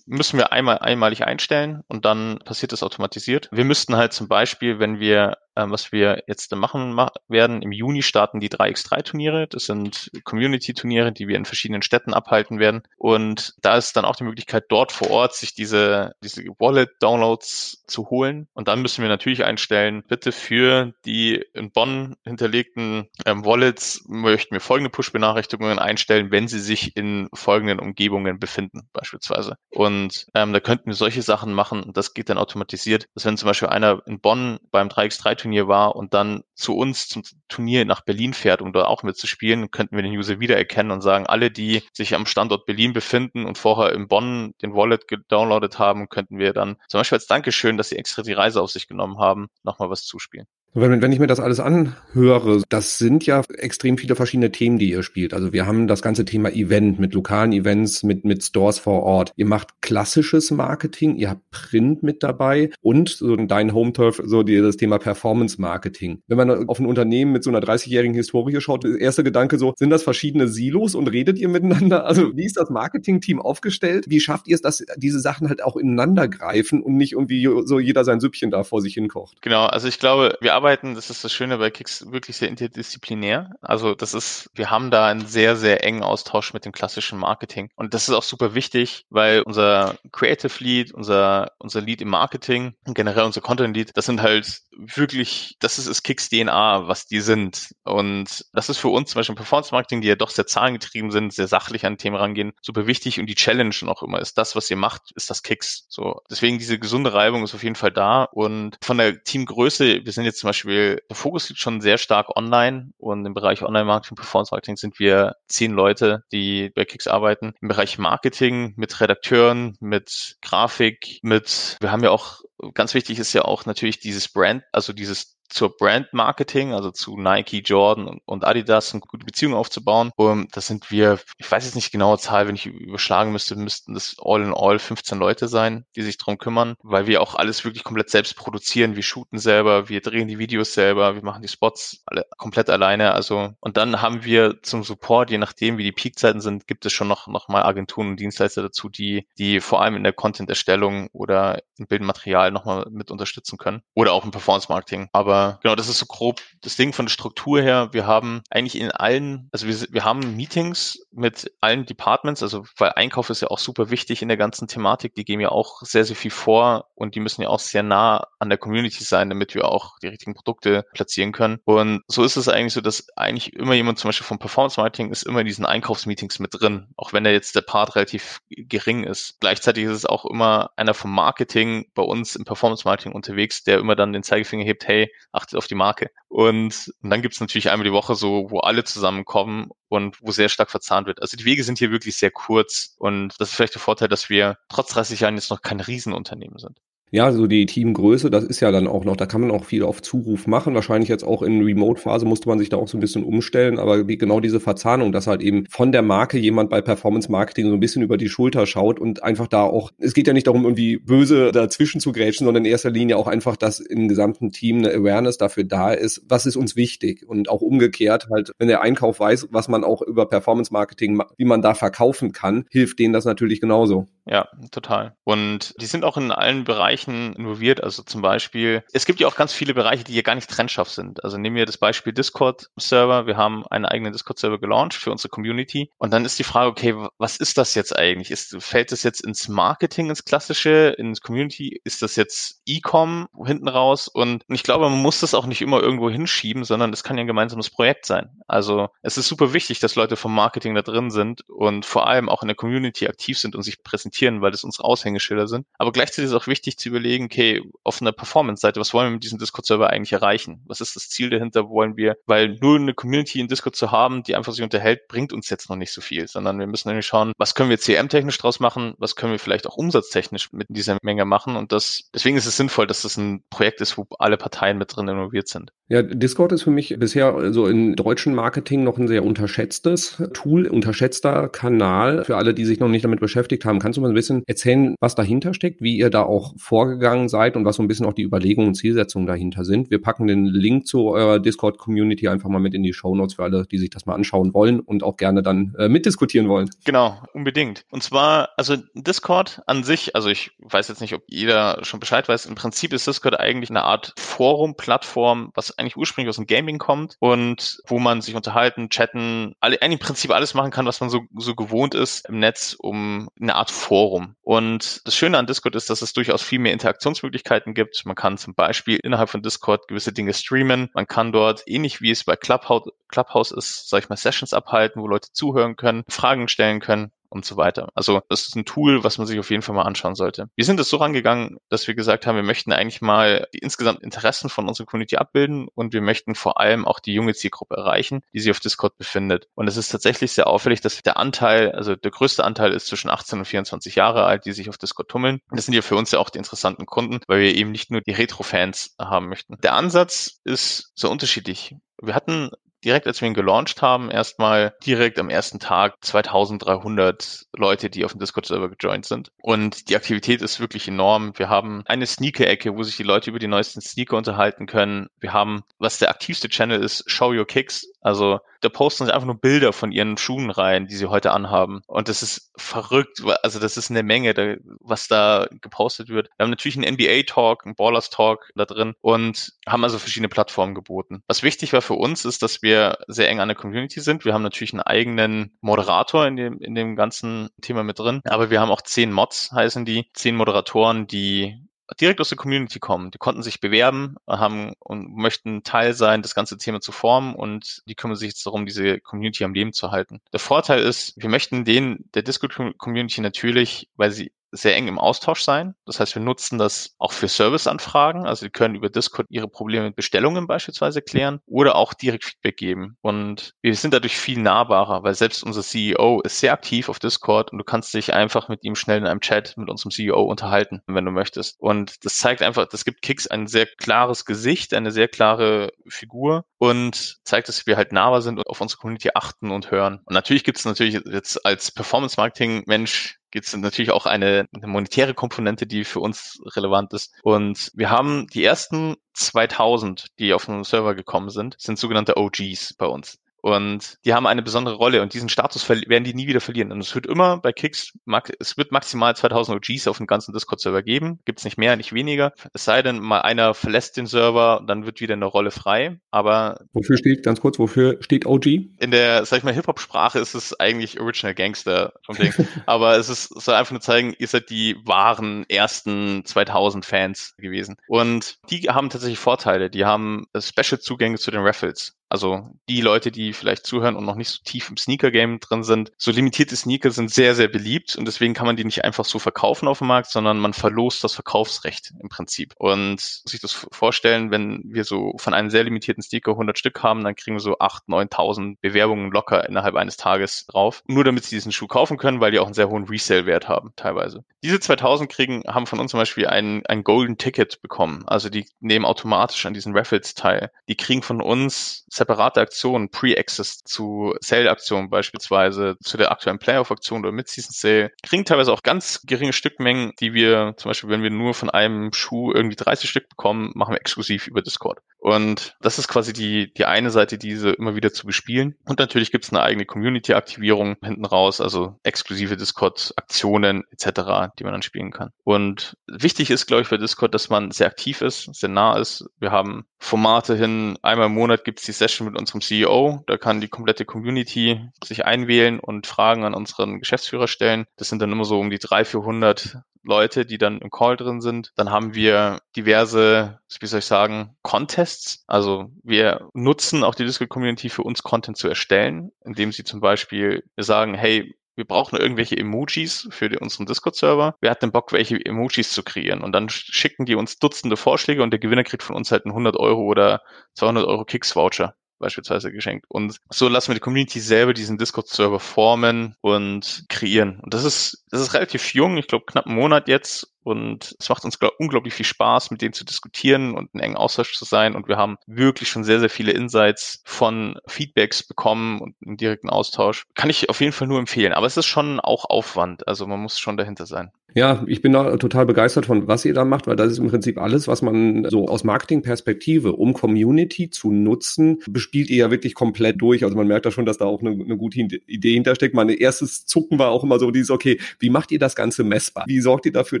[0.06, 3.48] müssen wir einmal einmalig einstellen und dann passiert das automatisiert.
[3.50, 7.62] Wir müssten halt zum Beispiel, wenn wir ähm, was wir jetzt machen ma werden.
[7.62, 9.46] Im Juni starten die 3x3-Turniere.
[9.48, 12.82] Das sind Community-Turniere, die wir in verschiedenen Städten abhalten werden.
[12.96, 18.10] Und da ist dann auch die Möglichkeit, dort vor Ort sich diese, diese Wallet-Downloads zu
[18.10, 18.48] holen.
[18.54, 24.54] Und dann müssen wir natürlich einstellen, bitte für die in Bonn hinterlegten ähm, Wallets möchten
[24.54, 29.56] wir folgende Push-Benachrichtigungen einstellen, wenn sie sich in folgenden Umgebungen befinden, beispielsweise.
[29.70, 31.82] Und ähm, da könnten wir solche Sachen machen.
[31.82, 35.68] Und das geht dann automatisiert, dass wenn zum Beispiel einer in Bonn beim 3x3 Turnier
[35.68, 39.94] war und dann zu uns zum Turnier nach Berlin fährt, um dort auch mitzuspielen, könnten
[39.94, 43.92] wir den User wiedererkennen und sagen, alle, die sich am Standort Berlin befinden und vorher
[43.92, 47.96] in Bonn den Wallet gedownloadet haben, könnten wir dann zum Beispiel als Dankeschön, dass sie
[47.96, 50.46] extra die Reise auf sich genommen haben, nochmal was zuspielen.
[50.76, 54.90] Wenn, wenn ich mir das alles anhöre, das sind ja extrem viele verschiedene Themen, die
[54.90, 55.32] ihr spielt.
[55.32, 59.32] Also wir haben das ganze Thema Event mit lokalen Events, mit, mit Stores vor Ort.
[59.36, 64.42] Ihr macht klassisches Marketing, ihr habt Print mit dabei und so dein Home Turf, so
[64.42, 66.22] die, das Thema Performance Marketing.
[66.26, 69.74] Wenn man auf ein Unternehmen mit so einer 30-jährigen Historie schaut, der erste Gedanke so,
[69.76, 72.04] sind das verschiedene Silos und redet ihr miteinander?
[72.04, 74.06] Also wie ist das Marketing-Team aufgestellt?
[74.08, 77.78] Wie schafft ihr es, dass diese Sachen halt auch ineinander greifen und nicht irgendwie so
[77.78, 79.40] jeder sein Süppchen da vor sich hinkocht?
[79.40, 82.48] Genau, also ich glaube, wir arbeiten arbeiten, das ist das Schöne bei Kicks, wirklich sehr
[82.48, 83.50] interdisziplinär.
[83.60, 87.68] Also das ist, wir haben da einen sehr, sehr engen Austausch mit dem klassischen Marketing.
[87.76, 92.72] Und das ist auch super wichtig, weil unser Creative Lead, unser, unser Lead im Marketing
[92.86, 97.06] und generell unser Content Lead, das sind halt wirklich, das ist, ist Kicks DNA, was
[97.06, 97.74] die sind.
[97.84, 101.10] Und das ist für uns zum Beispiel im Performance Marketing, die ja doch sehr zahlengetrieben
[101.10, 103.20] sind, sehr sachlich an Themen rangehen, super wichtig.
[103.20, 105.86] Und die Challenge noch immer ist das, was ihr macht, ist das Kicks.
[105.88, 106.20] So.
[106.30, 108.24] Deswegen diese gesunde Reibung ist auf jeden Fall da.
[108.24, 112.36] Und von der Teamgröße, wir sind jetzt zum Beispiel der Fokus liegt schon sehr stark
[112.36, 117.54] online und im Bereich Online-Marketing, Performance-Marketing sind wir zehn Leute, die bei Kicks arbeiten.
[117.60, 122.40] Im Bereich Marketing mit Redakteuren, mit Grafik, mit, wir haben ja auch,
[122.72, 127.16] ganz wichtig ist ja auch natürlich dieses Brand, also dieses zur Brand Marketing, also zu
[127.16, 130.10] Nike, Jordan und Adidas eine gute Beziehung aufzubauen.
[130.16, 133.94] Und das sind wir, ich weiß jetzt nicht genaue Zahl, wenn ich überschlagen müsste, müssten
[133.94, 137.64] das all in all 15 Leute sein, die sich drum kümmern, weil wir auch alles
[137.64, 138.96] wirklich komplett selbst produzieren.
[138.96, 143.12] Wir shooten selber, wir drehen die Videos selber, wir machen die Spots alle komplett alleine.
[143.12, 146.92] Also, und dann haben wir zum Support, je nachdem wie die Peakzeiten sind, gibt es
[146.92, 151.08] schon noch, noch mal Agenturen und Dienstleister dazu, die, die vor allem in der Content-Erstellung
[151.12, 153.82] oder im Bildmaterial nochmal mit unterstützen können.
[153.94, 155.08] Oder auch im Performance-Marketing.
[155.12, 157.90] Aber genau, das ist so grob das Ding von der Struktur her.
[157.92, 162.92] Wir haben eigentlich in allen, also wir, wir haben Meetings mit allen Departments, also weil
[162.92, 165.14] Einkauf ist ja auch super wichtig in der ganzen Thematik.
[165.14, 168.26] Die geben ja auch sehr, sehr viel vor und die müssen ja auch sehr nah
[168.38, 171.58] an der Community sein, damit wir auch die richtigen Produkte platzieren können.
[171.64, 175.10] Und so ist es eigentlich so, dass eigentlich immer jemand zum Beispiel vom Performance Marketing
[175.10, 179.04] ist immer in diesen Einkaufsmeetings mit drin, auch wenn da jetzt der Part relativ gering
[179.04, 179.38] ist.
[179.40, 183.78] Gleichzeitig ist es auch immer einer vom Marketing bei uns im Performance Marketing unterwegs, der
[183.78, 186.10] immer dann den Zeigefinger hebt, hey, achtet auf die Marke.
[186.28, 190.30] Und, und dann gibt es natürlich einmal die Woche so, wo alle zusammenkommen und wo
[190.30, 191.20] sehr stark verzahnt wird.
[191.22, 194.30] Also die Wege sind hier wirklich sehr kurz und das ist vielleicht der Vorteil, dass
[194.30, 196.78] wir trotz 30 Jahren jetzt noch kein Riesenunternehmen sind.
[197.14, 199.84] Ja, so die Teamgröße, das ist ja dann auch noch, da kann man auch viel
[199.84, 200.74] auf Zuruf machen.
[200.74, 204.08] Wahrscheinlich jetzt auch in Remote-Phase musste man sich da auch so ein bisschen umstellen, aber
[204.08, 207.74] wie genau diese Verzahnung, dass halt eben von der Marke jemand bei Performance Marketing so
[207.74, 210.64] ein bisschen über die Schulter schaut und einfach da auch, es geht ja nicht darum,
[210.64, 214.78] irgendwie böse dazwischen zu grätschen, sondern in erster Linie auch einfach, dass im gesamten Team
[214.78, 218.80] eine Awareness dafür da ist, was ist uns wichtig und auch umgekehrt halt, wenn der
[218.80, 223.12] Einkauf weiß, was man auch über Performance Marketing, wie man da verkaufen kann, hilft denen
[223.12, 224.06] das natürlich genauso.
[224.26, 225.14] Ja, total.
[225.24, 227.82] Und die sind auch in allen Bereichen involviert.
[227.82, 230.88] Also zum Beispiel, es gibt ja auch ganz viele Bereiche, die hier gar nicht trennscharf
[230.88, 231.24] sind.
[231.24, 233.26] Also nehmen wir das Beispiel Discord-Server.
[233.26, 235.90] Wir haben einen eigenen Discord-Server gelauncht für unsere Community.
[235.98, 238.30] Und dann ist die Frage, okay, was ist das jetzt eigentlich?
[238.30, 241.80] Ist, fällt das jetzt ins Marketing, ins Klassische, ins Community?
[241.84, 244.08] Ist das jetzt E-Com hinten raus?
[244.08, 247.24] Und ich glaube, man muss das auch nicht immer irgendwo hinschieben, sondern es kann ja
[247.24, 248.30] ein gemeinsames Projekt sein.
[248.46, 252.28] Also es ist super wichtig, dass Leute vom Marketing da drin sind und vor allem
[252.28, 255.66] auch in der Community aktiv sind und sich präsentieren weil das unsere Aushängeschilder sind.
[255.78, 259.24] Aber gleichzeitig ist auch wichtig zu überlegen, okay, auf einer Performance-Seite, was wollen wir mit
[259.24, 260.62] diesem Discord-Server eigentlich erreichen?
[260.66, 261.68] Was ist das Ziel dahinter?
[261.70, 265.32] Wollen wir, weil nur eine Community in Discord zu haben, die einfach sich unterhält, bringt
[265.32, 268.38] uns jetzt noch nicht so viel, sondern wir müssen nämlich schauen, was können wir CM-technisch
[268.38, 268.94] draus machen?
[268.98, 271.56] Was können wir vielleicht auch umsatztechnisch mit dieser Menge machen?
[271.56, 274.94] Und das, deswegen ist es sinnvoll, dass das ein Projekt ist, wo alle Parteien mit
[274.94, 275.72] drin involviert sind.
[275.88, 280.66] Ja, Discord ist für mich bisher so im deutschen Marketing noch ein sehr unterschätztes Tool,
[280.66, 283.80] unterschätzter Kanal für alle, die sich noch nicht damit beschäftigt haben.
[283.80, 287.54] Kannst du mal ein bisschen erzählen, was dahinter steckt, wie ihr da auch vorgegangen seid
[287.54, 289.90] und was so ein bisschen auch die Überlegungen und Zielsetzungen dahinter sind?
[289.90, 293.42] Wir packen den Link zu eurer Discord-Community einfach mal mit in die Show Notes für
[293.42, 296.70] alle, die sich das mal anschauen wollen und auch gerne dann äh, mitdiskutieren wollen.
[296.86, 297.84] Genau, unbedingt.
[297.90, 302.26] Und zwar, also Discord an sich, also ich weiß jetzt nicht, ob jeder schon Bescheid
[302.26, 306.78] weiß, im Prinzip ist Discord eigentlich eine Art Forum-Plattform, was eigentlich ursprünglich aus dem Gaming
[306.78, 311.10] kommt und wo man sich unterhalten, chatten, alle, im Prinzip alles machen kann, was man
[311.10, 314.36] so, so gewohnt ist im Netz, um eine Art Forum.
[314.42, 318.04] Und das Schöne an Discord ist, dass es durchaus viel mehr Interaktionsmöglichkeiten gibt.
[318.04, 320.90] Man kann zum Beispiel innerhalb von Discord gewisse Dinge streamen.
[320.94, 325.02] Man kann dort, ähnlich wie es bei Clubhouse, Clubhouse ist, sag ich mal, Sessions abhalten,
[325.02, 327.88] wo Leute zuhören können, Fragen stellen können und so weiter.
[327.94, 330.48] Also das ist ein Tool, was man sich auf jeden Fall mal anschauen sollte.
[330.54, 334.02] Wir sind es so rangegangen, dass wir gesagt haben, wir möchten eigentlich mal die insgesamt
[334.02, 338.22] Interessen von unserer Community abbilden und wir möchten vor allem auch die junge Zielgruppe erreichen,
[338.32, 339.48] die sich auf Discord befindet.
[339.54, 343.10] Und es ist tatsächlich sehr auffällig, dass der Anteil, also der größte Anteil ist zwischen
[343.10, 345.40] 18 und 24 Jahre alt, die sich auf Discord tummeln.
[345.50, 348.00] Das sind ja für uns ja auch die interessanten Kunden, weil wir eben nicht nur
[348.00, 349.56] die Retro-Fans haben möchten.
[349.62, 351.74] Der Ansatz ist so unterschiedlich.
[352.00, 352.50] Wir hatten
[352.84, 358.12] direkt als wir ihn gelauncht haben, erstmal direkt am ersten Tag 2300 Leute, die auf
[358.12, 359.30] dem Discord-Server gejoint sind.
[359.40, 361.32] Und die Aktivität ist wirklich enorm.
[361.36, 365.08] Wir haben eine Sneaker-Ecke, wo sich die Leute über die neuesten Sneaker unterhalten können.
[365.18, 367.86] Wir haben, was der aktivste Channel ist, Show Your Kicks.
[368.00, 371.82] Also da posten sie einfach nur Bilder von ihren Schuhen rein, die sie heute anhaben.
[371.86, 373.22] Und das ist verrückt.
[373.42, 376.28] Also das ist eine Menge, da, was da gepostet wird.
[376.36, 381.22] Wir haben natürlich einen NBA-Talk, einen Ballers-Talk da drin und haben also verschiedene Plattformen geboten.
[381.26, 384.24] Was wichtig war für uns, ist, dass wir sehr eng an der Community sind.
[384.24, 388.20] Wir haben natürlich einen eigenen Moderator in dem, in dem ganzen Thema mit drin.
[388.24, 390.08] Aber wir haben auch zehn Mods, heißen die.
[390.14, 391.63] Zehn Moderatoren, die
[392.00, 393.10] direkt aus der Community kommen.
[393.10, 397.82] Die konnten sich bewerben, haben und möchten Teil sein, das ganze Thema zu formen und
[397.86, 400.20] die kümmern sich jetzt darum, diese Community am Leben zu halten.
[400.32, 405.42] Der Vorteil ist, wir möchten den der Discord-Community natürlich, weil sie sehr eng im Austausch
[405.42, 405.74] sein.
[405.84, 408.26] Das heißt, wir nutzen das auch für Serviceanfragen.
[408.26, 412.56] Also, die können über Discord ihre Probleme mit Bestellungen beispielsweise klären oder auch direkt Feedback
[412.56, 412.96] geben.
[413.02, 417.52] Und wir sind dadurch viel nahbarer, weil selbst unser CEO ist sehr aktiv auf Discord
[417.52, 420.82] und du kannst dich einfach mit ihm schnell in einem Chat mit unserem CEO unterhalten,
[420.86, 421.56] wenn du möchtest.
[421.58, 426.44] Und das zeigt einfach, das gibt Kicks ein sehr klares Gesicht, eine sehr klare Figur
[426.58, 430.00] und zeigt, dass wir halt nahbar sind und auf unsere Community achten und hören.
[430.04, 435.12] Und natürlich gibt es natürlich jetzt als Performance-Marketing-Mensch gibt es natürlich auch eine, eine, monetäre
[435.12, 437.12] Komponente, die für uns relevant ist.
[437.24, 442.74] Und wir haben die ersten 2000, die auf den Server gekommen sind, sind sogenannte OGs
[442.74, 443.18] bei uns.
[443.44, 446.72] Und die haben eine besondere Rolle und diesen Status werden die nie wieder verlieren.
[446.72, 447.92] Und es wird immer bei Kicks,
[448.38, 451.18] es wird maximal 2000 OGs auf dem ganzen Discord-Server geben.
[451.26, 452.32] Gibt es nicht mehr, nicht weniger.
[452.54, 455.98] Es sei denn, mal einer verlässt den Server, dann wird wieder eine Rolle frei.
[456.10, 456.64] Aber.
[456.72, 458.46] Wofür steht, ganz kurz, wofür steht OG?
[458.46, 462.32] In der, sag ich mal, Hip-Hop-Sprache ist es eigentlich Original Gangster vom Ding.
[462.64, 467.76] Aber es ist, soll einfach nur zeigen, ihr seid die wahren ersten 2000 Fans gewesen.
[467.88, 469.68] Und die haben tatsächlich Vorteile.
[469.68, 471.94] Die haben Special-Zugänge zu den Raffles.
[472.14, 475.90] Also die Leute, die vielleicht zuhören und noch nicht so tief im Sneaker-Game drin sind,
[475.98, 479.18] so limitierte Sneaker sind sehr, sehr beliebt und deswegen kann man die nicht einfach so
[479.18, 482.54] verkaufen auf dem Markt, sondern man verlost das Verkaufsrecht im Prinzip.
[482.56, 487.02] Und sich das vorstellen, wenn wir so von einem sehr limitierten Sneaker 100 Stück haben,
[487.02, 490.84] dann kriegen wir so 8.000, 9.000 Bewerbungen locker innerhalb eines Tages drauf.
[490.86, 493.72] Nur damit sie diesen Schuh kaufen können, weil die auch einen sehr hohen Resale-Wert haben
[493.74, 494.22] teilweise.
[494.44, 498.04] Diese 2000 kriegen, haben von uns zum Beispiel ein, ein Golden Ticket bekommen.
[498.06, 500.52] Also die nehmen automatisch an diesen Raffles teil.
[500.68, 507.12] Die kriegen von uns separate Aktionen, Pre-Access zu Sale-Aktionen beispielsweise, zu der aktuellen Playoff-Aktion oder
[507.12, 511.50] Mid-Season-Sale, kriegen teilweise auch ganz geringe Stückmengen, die wir zum Beispiel, wenn wir nur von
[511.50, 514.80] einem Schuh irgendwie 30 Stück bekommen, machen wir exklusiv über Discord.
[515.04, 518.56] Und das ist quasi die, die eine Seite, diese immer wieder zu bespielen.
[518.64, 524.54] Und natürlich gibt es eine eigene Community-Aktivierung hinten raus, also exklusive Discord-Aktionen etc., die man
[524.54, 525.10] dann spielen kann.
[525.22, 529.04] Und wichtig ist, glaube ich, für Discord, dass man sehr aktiv ist, sehr nah ist.
[529.18, 533.18] Wir haben Formate hin, einmal im Monat gibt es die Session mit unserem CEO, da
[533.18, 537.66] kann die komplette Community sich einwählen und Fragen an unseren Geschäftsführer stellen.
[537.76, 541.20] Das sind dann immer so um die 300, 400 Leute, die dann im Call drin
[541.20, 541.52] sind.
[541.56, 544.93] Dann haben wir diverse, wie soll ich sagen, Contests.
[545.26, 550.44] Also wir nutzen auch die Discord-Community für uns Content zu erstellen, indem sie zum Beispiel
[550.56, 554.36] sagen, hey, wir brauchen irgendwelche Emojis für die, unseren Discord-Server.
[554.40, 556.22] Wer hat denn Bock, welche Emojis zu kreieren?
[556.22, 559.32] Und dann schicken die uns Dutzende Vorschläge und der Gewinner kriegt von uns halt einen
[559.32, 560.22] 100 Euro oder
[560.54, 562.86] 200 Euro Kicks-Voucher beispielsweise geschenkt.
[562.88, 567.40] Und so lassen wir die Community selber diesen Discord-Server formen und kreieren.
[567.40, 570.30] Und das ist, das ist relativ jung, ich glaube knapp einen Monat jetzt.
[570.44, 573.96] Und es macht uns glaub, unglaublich viel Spaß, mit denen zu diskutieren und in engen
[573.96, 574.76] Austausch zu sein.
[574.76, 579.48] Und wir haben wirklich schon sehr, sehr viele Insights von Feedbacks bekommen und im direkten
[579.48, 580.04] Austausch.
[580.14, 581.32] Kann ich auf jeden Fall nur empfehlen.
[581.32, 582.86] Aber es ist schon auch Aufwand.
[582.86, 584.12] Also man muss schon dahinter sein.
[584.36, 587.06] Ja, ich bin da total begeistert von, was ihr da macht, weil das ist im
[587.06, 592.54] Prinzip alles, was man so aus Marketingperspektive, um Community zu nutzen, bespielt ihr ja wirklich
[592.54, 593.22] komplett durch.
[593.22, 595.72] Also man merkt da schon, dass da auch eine, eine gute Idee hintersteckt.
[595.72, 599.24] Mein erstes Zucken war auch immer so dieses, okay, wie macht ihr das Ganze messbar?
[599.28, 600.00] Wie sorgt ihr dafür,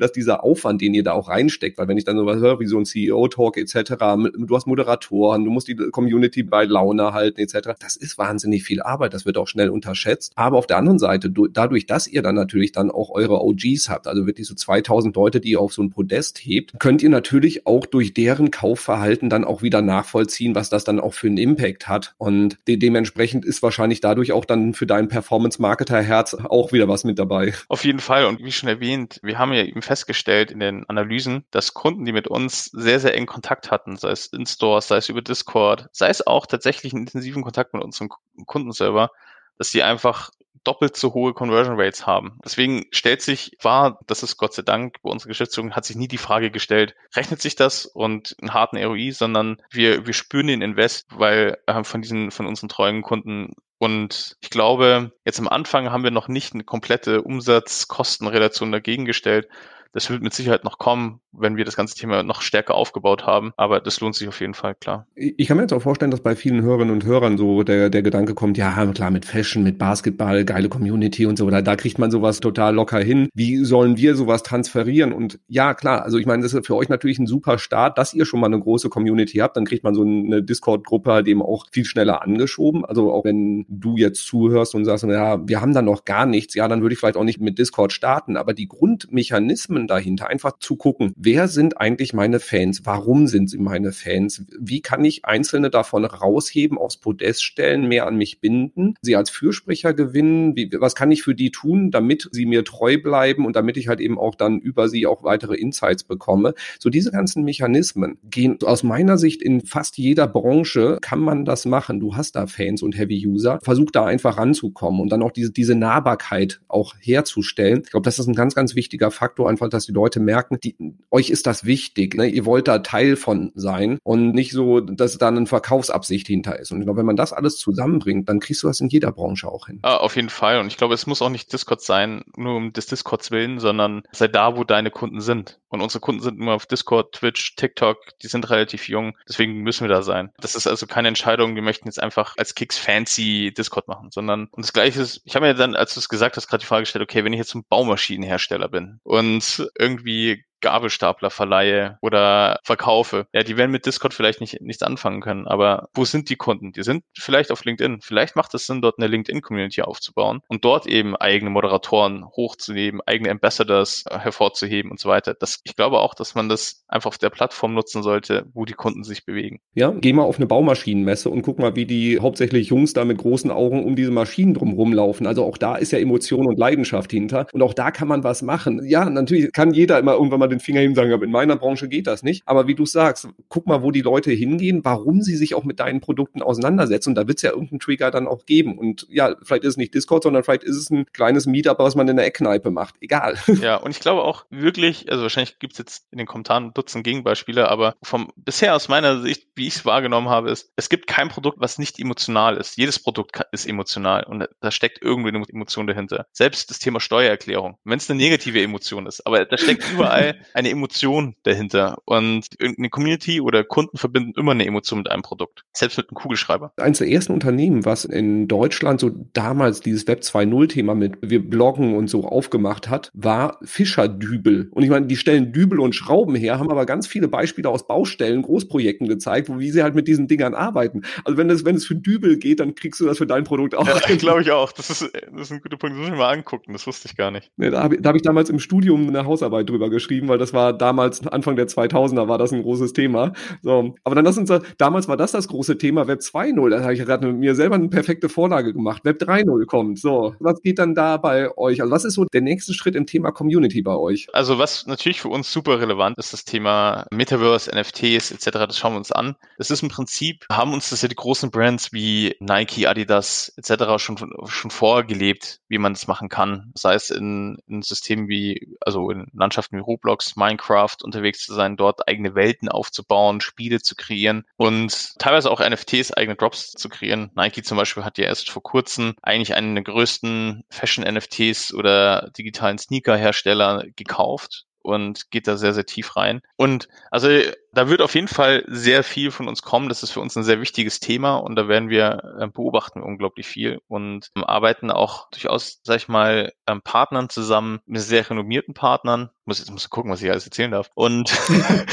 [0.00, 2.66] dass dieser Aufwand, den ihr da auch reinsteckt, weil wenn ich dann sowas höre, wie
[2.66, 3.92] so ein CEO-Talk etc.,
[4.36, 8.82] du hast Moderatoren, du musst die Community bei Laune halten etc., das ist wahnsinnig viel
[8.82, 10.32] Arbeit, das wird auch schnell unterschätzt.
[10.34, 14.08] Aber auf der anderen Seite, dadurch, dass ihr dann natürlich dann auch eure OGs habt,
[14.08, 17.66] also wirklich so 2000 Leute, die ihr auf so ein Podest hebt, könnt ihr natürlich
[17.66, 21.88] auch durch deren Kaufverhalten dann auch wieder nachvollziehen, was das dann auch für einen Impact
[21.88, 22.14] hat.
[22.18, 27.18] Und de dementsprechend ist wahrscheinlich dadurch auch dann für dein Performance-Marketer-Herz auch wieder was mit
[27.18, 27.54] dabei.
[27.68, 28.26] Auf jeden Fall.
[28.26, 32.12] Und wie schon erwähnt, wir haben ja eben festgestellt in den Analysen, dass Kunden, die
[32.12, 35.88] mit uns sehr, sehr eng Kontakt hatten, sei es in Stores, sei es über Discord,
[35.92, 38.10] sei es auch tatsächlich einen intensiven Kontakt mit unserem
[38.46, 39.10] Kundenserver,
[39.58, 40.30] dass sie einfach
[40.64, 42.38] doppelt so hohe Conversion Rates haben.
[42.44, 46.08] Deswegen stellt sich wahr, das ist Gott sei Dank bei unserer Geschäftsführung, hat sich nie
[46.08, 50.62] die Frage gestellt, rechnet sich das und einen harten ROI, sondern wir, wir spüren den
[50.62, 55.90] Invest, weil äh, von diesen, von unseren treuen Kunden und ich glaube, jetzt am Anfang
[55.90, 59.48] haben wir noch nicht eine komplette Umsatz-Kosten-Relation dagegen gestellt.
[59.94, 63.52] Das wird mit Sicherheit noch kommen, wenn wir das ganze Thema noch stärker aufgebaut haben.
[63.56, 65.06] Aber das lohnt sich auf jeden Fall, klar.
[65.14, 68.02] Ich kann mir jetzt auch vorstellen, dass bei vielen Hörerinnen und Hörern so der, der
[68.02, 71.98] Gedanke kommt, ja, klar, mit Fashion, mit Basketball, geile Community und so, da, da kriegt
[71.98, 73.28] man sowas total locker hin.
[73.34, 75.12] Wie sollen wir sowas transferieren?
[75.12, 78.14] Und ja, klar, also ich meine, das ist für euch natürlich ein super Start, dass
[78.14, 79.56] ihr schon mal eine große Community habt.
[79.56, 82.84] Dann kriegt man so eine Discord-Gruppe halt eben auch viel schneller angeschoben.
[82.84, 86.54] Also auch wenn du jetzt zuhörst und sagst, ja, wir haben da noch gar nichts,
[86.54, 88.36] ja, dann würde ich vielleicht auch nicht mit Discord starten.
[88.36, 90.28] Aber die Grundmechanismen Mechanismen dahinter.
[90.28, 92.82] Einfach zu gucken, wer sind eigentlich meine Fans?
[92.84, 94.44] Warum sind sie meine Fans?
[94.58, 99.30] Wie kann ich einzelne davon rausheben, aufs Podest stellen, mehr an mich binden, sie als
[99.30, 100.56] Fürsprecher gewinnen?
[100.56, 103.88] Wie, was kann ich für die tun, damit sie mir treu bleiben und damit ich
[103.88, 106.54] halt eben auch dann über sie auch weitere Insights bekomme?
[106.78, 111.64] So diese ganzen Mechanismen gehen aus meiner Sicht in fast jeder Branche kann man das
[111.64, 112.00] machen.
[112.00, 113.58] Du hast da Fans und Heavy User.
[113.62, 117.82] Versuch da einfach ranzukommen und dann auch diese, diese Nahbarkeit auch herzustellen.
[117.84, 120.76] Ich glaube, das ist ein ganz, ganz wichtiger Faktor, einfach, dass die Leute merken, die,
[121.10, 122.14] euch ist das wichtig.
[122.14, 122.26] Ne?
[122.26, 126.72] Ihr wollt da Teil von sein und nicht so, dass da eine Verkaufsabsicht hinter ist.
[126.72, 129.48] Und ich glaube, wenn man das alles zusammenbringt, dann kriegst du das in jeder Branche
[129.48, 129.80] auch hin.
[129.82, 130.60] Ah, auf jeden Fall.
[130.60, 134.02] Und ich glaube, es muss auch nicht Discord sein, nur um des Discords willen, sondern
[134.12, 135.58] sei da, wo deine Kunden sind.
[135.74, 139.88] Und unsere Kunden sind immer auf Discord, Twitch, TikTok, die sind relativ jung, deswegen müssen
[139.88, 140.30] wir da sein.
[140.38, 144.46] Das ist also keine Entscheidung, wir möchten jetzt einfach als Kicks fancy Discord machen, sondern
[144.52, 146.66] und das gleiche ist, ich habe mir dann, als du es gesagt hast, gerade die
[146.66, 153.26] Frage gestellt, okay, wenn ich jetzt ein Baumaschinenhersteller bin und irgendwie Gabelstapler verleihe oder verkaufe,
[153.34, 155.46] ja, die werden mit Discord vielleicht nicht nichts anfangen können.
[155.46, 156.72] Aber wo sind die Kunden?
[156.72, 158.00] Die sind vielleicht auf LinkedIn.
[158.00, 163.30] Vielleicht macht es Sinn, dort eine LinkedIn-Community aufzubauen und dort eben eigene Moderatoren hochzunehmen, eigene
[163.30, 165.34] Ambassadors äh, hervorzuheben und so weiter.
[165.34, 168.72] Das, ich glaube auch, dass man das einfach auf der Plattform nutzen sollte, wo die
[168.72, 169.60] Kunden sich bewegen.
[169.74, 173.18] Ja, geh mal auf eine Baumaschinenmesse und guck mal, wie die hauptsächlich Jungs da mit
[173.18, 175.26] großen Augen um diese Maschinen drum rumlaufen.
[175.26, 177.46] Also auch da ist ja Emotion und Leidenschaft hinter.
[177.52, 178.80] Und auch da kann man was machen.
[178.86, 181.88] Ja, natürlich kann jeder immer irgendwann mal den Finger hin sagen, aber in meiner Branche
[181.88, 182.42] geht das nicht.
[182.46, 185.80] Aber wie du sagst, guck mal, wo die Leute hingehen, warum sie sich auch mit
[185.80, 187.10] deinen Produkten auseinandersetzen.
[187.10, 188.78] Und da wird es ja irgendeinen Trigger dann auch geben.
[188.78, 191.94] Und ja, vielleicht ist es nicht Discord, sondern vielleicht ist es ein kleines Meetup, was
[191.94, 192.96] man in der Eckkneipe macht.
[193.00, 193.36] Egal.
[193.64, 197.04] Ja, und ich glaube auch wirklich, also wahrscheinlich gibt es jetzt in den Kommentaren Dutzend
[197.04, 201.06] Gegenbeispiele, aber vom bisher aus meiner Sicht, wie ich es wahrgenommen habe, ist, es gibt
[201.06, 202.76] kein Produkt, was nicht emotional ist.
[202.76, 206.26] Jedes Produkt ist emotional und da steckt irgendwie eine Emotion dahinter.
[206.32, 210.70] Selbst das Thema Steuererklärung, wenn es eine negative Emotion ist, aber da steckt überall eine
[210.70, 211.98] Emotion dahinter.
[212.04, 215.64] Und irgendeine Community oder Kunden verbinden immer eine Emotion mit einem Produkt.
[215.72, 216.72] Selbst mit einem Kugelschreiber.
[216.76, 221.94] Eines der ersten Unternehmen, was in Deutschland so damals dieses Web 2.0-Thema mit wir bloggen
[221.96, 224.68] und so aufgemacht hat, war Fischer Dübel.
[224.72, 227.86] Und ich meine, die stellen Dübel und Schrauben her, haben aber ganz viele Beispiele aus
[227.86, 231.02] Baustellen, Großprojekten gezeigt, wo wie sie halt mit diesen Dingern arbeiten.
[231.24, 233.74] Also wenn es, wenn es für Dübel geht, dann kriegst du das für dein Produkt
[233.74, 233.86] auch.
[233.86, 234.72] Ja, glaube ich auch.
[234.72, 235.96] Das ist, das ist ein guter Punkt.
[235.96, 236.72] Das muss ich mal angucken.
[236.72, 237.50] Das wusste ich gar nicht.
[237.56, 240.52] Nee, da habe da hab ich damals im Studium eine Hausarbeit drüber geschrieben, weil das
[240.52, 243.32] war damals, Anfang der 2000er war das ein großes Thema.
[243.62, 246.70] So, aber dann lass uns, damals war das das große Thema Web 2.0.
[246.70, 249.04] Da habe ich gerade mir selber eine perfekte Vorlage gemacht.
[249.04, 249.98] Web 3.0 kommt.
[249.98, 251.80] So, was geht dann da bei euch?
[251.80, 254.26] Also was ist so der nächste Schritt im Thema Community bei euch?
[254.32, 258.50] Also was natürlich für uns super relevant ist, das Thema Metaverse, NFTs etc.
[258.66, 259.36] Das schauen wir uns an.
[259.58, 263.98] Das ist im Prinzip, haben uns das ja die großen Brands wie Nike, Adidas etc.
[263.98, 266.72] schon, schon vorgelebt, wie man das machen kann.
[266.76, 271.76] Sei es in, in Systemen wie, also in Landschaften wie Roblox, Minecraft unterwegs zu sein,
[271.76, 277.30] dort eigene Welten aufzubauen, Spiele zu kreieren und teilweise auch NFTs, eigene Drops zu kreieren.
[277.34, 282.78] Nike zum Beispiel hat ja erst vor kurzem eigentlich einen der größten Fashion-NFTs oder digitalen
[282.78, 286.42] Sneaker-Hersteller gekauft und geht da sehr, sehr tief rein.
[286.56, 287.28] Und also
[287.74, 289.88] da wird auf jeden Fall sehr viel von uns kommen.
[289.88, 293.46] Das ist für uns ein sehr wichtiges Thema und da werden wir äh, beobachten unglaublich
[293.46, 298.74] viel und ähm, arbeiten auch durchaus, sag ich mal, ähm, Partnern zusammen, mit sehr renommierten
[298.74, 299.30] Partnern.
[299.44, 300.90] Muss jetzt muss gucken, was ich alles erzählen darf.
[300.94, 301.30] Und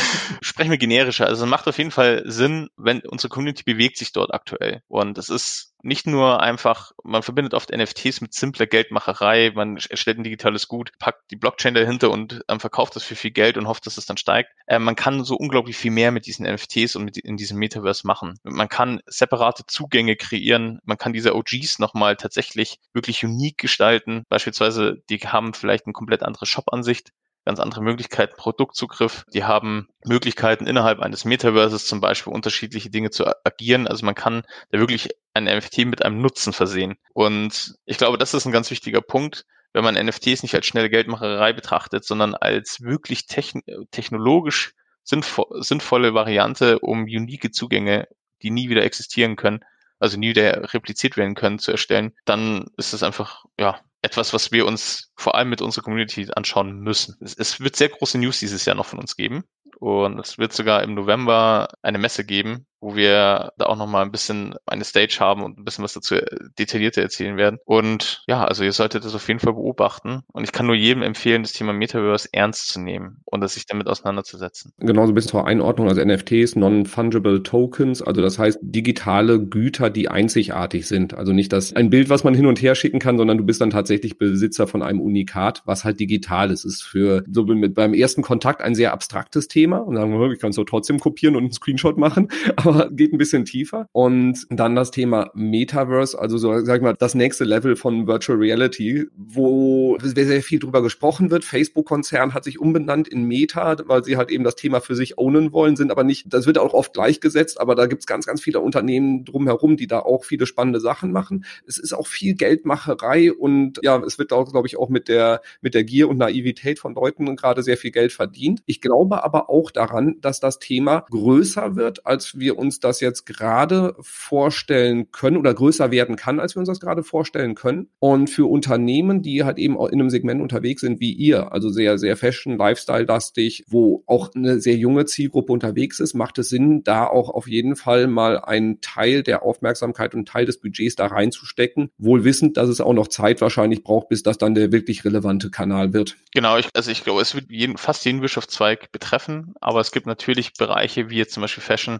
[0.41, 1.27] sprechen wir generischer.
[1.27, 4.81] Also macht auf jeden Fall Sinn, wenn unsere Community bewegt sich dort aktuell.
[4.87, 10.19] Und es ist nicht nur einfach, man verbindet oft NFTs mit simpler Geldmacherei, man erstellt
[10.19, 13.67] ein digitales Gut, packt die Blockchain dahinter und ähm, verkauft das für viel Geld und
[13.67, 14.51] hofft, dass es dann steigt.
[14.67, 18.05] Äh, man kann so unglaublich viel mehr mit diesen NFTs und mit in diesem Metaverse
[18.05, 18.39] machen.
[18.43, 24.23] Man kann separate Zugänge kreieren, man kann diese OGs nochmal tatsächlich wirklich unique gestalten.
[24.29, 27.11] Beispielsweise, die haben vielleicht eine komplett andere Shop-Ansicht,
[27.45, 29.25] ganz andere Möglichkeiten, Produktzugriff.
[29.33, 33.87] Die haben Möglichkeiten innerhalb eines Metaverses zum Beispiel unterschiedliche Dinge zu agieren.
[33.87, 36.95] Also man kann da wirklich ein NFT mit einem Nutzen versehen.
[37.13, 40.89] Und ich glaube, das ist ein ganz wichtiger Punkt, wenn man NFTs nicht als schnelle
[40.89, 48.07] Geldmacherei betrachtet, sondern als wirklich techn technologisch sinnvo sinnvolle Variante, um unique Zugänge,
[48.41, 49.63] die nie wieder existieren können,
[49.99, 54.51] also nie wieder repliziert werden können, zu erstellen, dann ist es einfach, ja, etwas, was
[54.51, 57.17] wir uns vor allem mit unserer Community anschauen müssen.
[57.21, 59.43] Es, es, wird sehr große News dieses Jahr noch von uns geben.
[59.77, 64.11] Und es wird sogar im November eine Messe geben, wo wir da auch nochmal ein
[64.11, 66.25] bisschen eine Stage haben und ein bisschen was dazu äh,
[66.57, 67.59] detaillierter erzählen werden.
[67.63, 70.23] Und ja, also ihr solltet das auf jeden Fall beobachten.
[70.33, 73.87] Und ich kann nur jedem empfehlen, das Thema Metaverse ernst zu nehmen und sich damit
[73.87, 74.73] auseinanderzusetzen.
[74.79, 80.87] Genauso bis zur Einordnung, also NFTs, Non-Fungible Tokens, also das heißt digitale Güter, die einzigartig
[80.87, 81.13] sind.
[81.13, 83.61] Also nicht das ein Bild, was man hin und her schicken kann, sondern du bist
[83.61, 86.65] dann tatsächlich Besitzer von einem Unikat, was halt digital ist.
[86.65, 90.39] Ist für so mit beim ersten Kontakt ein sehr abstraktes Thema und sagen wir, ich
[90.39, 93.87] kann es so trotzdem kopieren und einen Screenshot machen, aber geht ein bisschen tiefer.
[93.91, 98.37] Und dann das Thema Metaverse, also so, sag ich mal, das nächste Level von Virtual
[98.37, 101.43] Reality, wo sehr, sehr viel drüber gesprochen wird.
[101.43, 105.51] Facebook-Konzern hat sich umbenannt in Meta, weil sie halt eben das Thema für sich ownen
[105.53, 108.59] wollen, sind aber nicht, das wird auch oft gleichgesetzt, aber da gibt's ganz, ganz viele
[108.59, 111.45] Unternehmen drumherum, die da auch viele spannende Sachen machen.
[111.65, 115.41] Es ist auch viel Geldmacherei und ja, es wird auch, glaube ich, auch mit der,
[115.61, 118.61] mit der Gier und Naivität von Leuten gerade sehr viel Geld verdient.
[118.65, 123.25] Ich glaube aber auch daran, dass das Thema größer wird, als wir uns das jetzt
[123.25, 127.89] gerade vorstellen können oder größer werden kann, als wir uns das gerade vorstellen können.
[127.99, 131.97] Und für Unternehmen, die halt eben in einem Segment unterwegs sind wie ihr, also sehr,
[131.97, 137.07] sehr Fashion, Lifestyle-lastig, wo auch eine sehr junge Zielgruppe unterwegs ist, macht es Sinn, da
[137.07, 141.89] auch auf jeden Fall mal einen Teil der Aufmerksamkeit und Teil des Budgets da reinzustecken,
[141.97, 145.49] wohl wissend, dass es auch noch Zeit wahrscheinlich braucht, bis das dann der wirklich relevante
[145.49, 146.17] Kanal wird.
[146.33, 150.05] Genau, ich, also ich glaube, es wird jeden, fast jeden Wirtschaftszweig betreffen, aber es gibt
[150.05, 151.99] natürlich Bereiche wie jetzt zum Beispiel Fashion,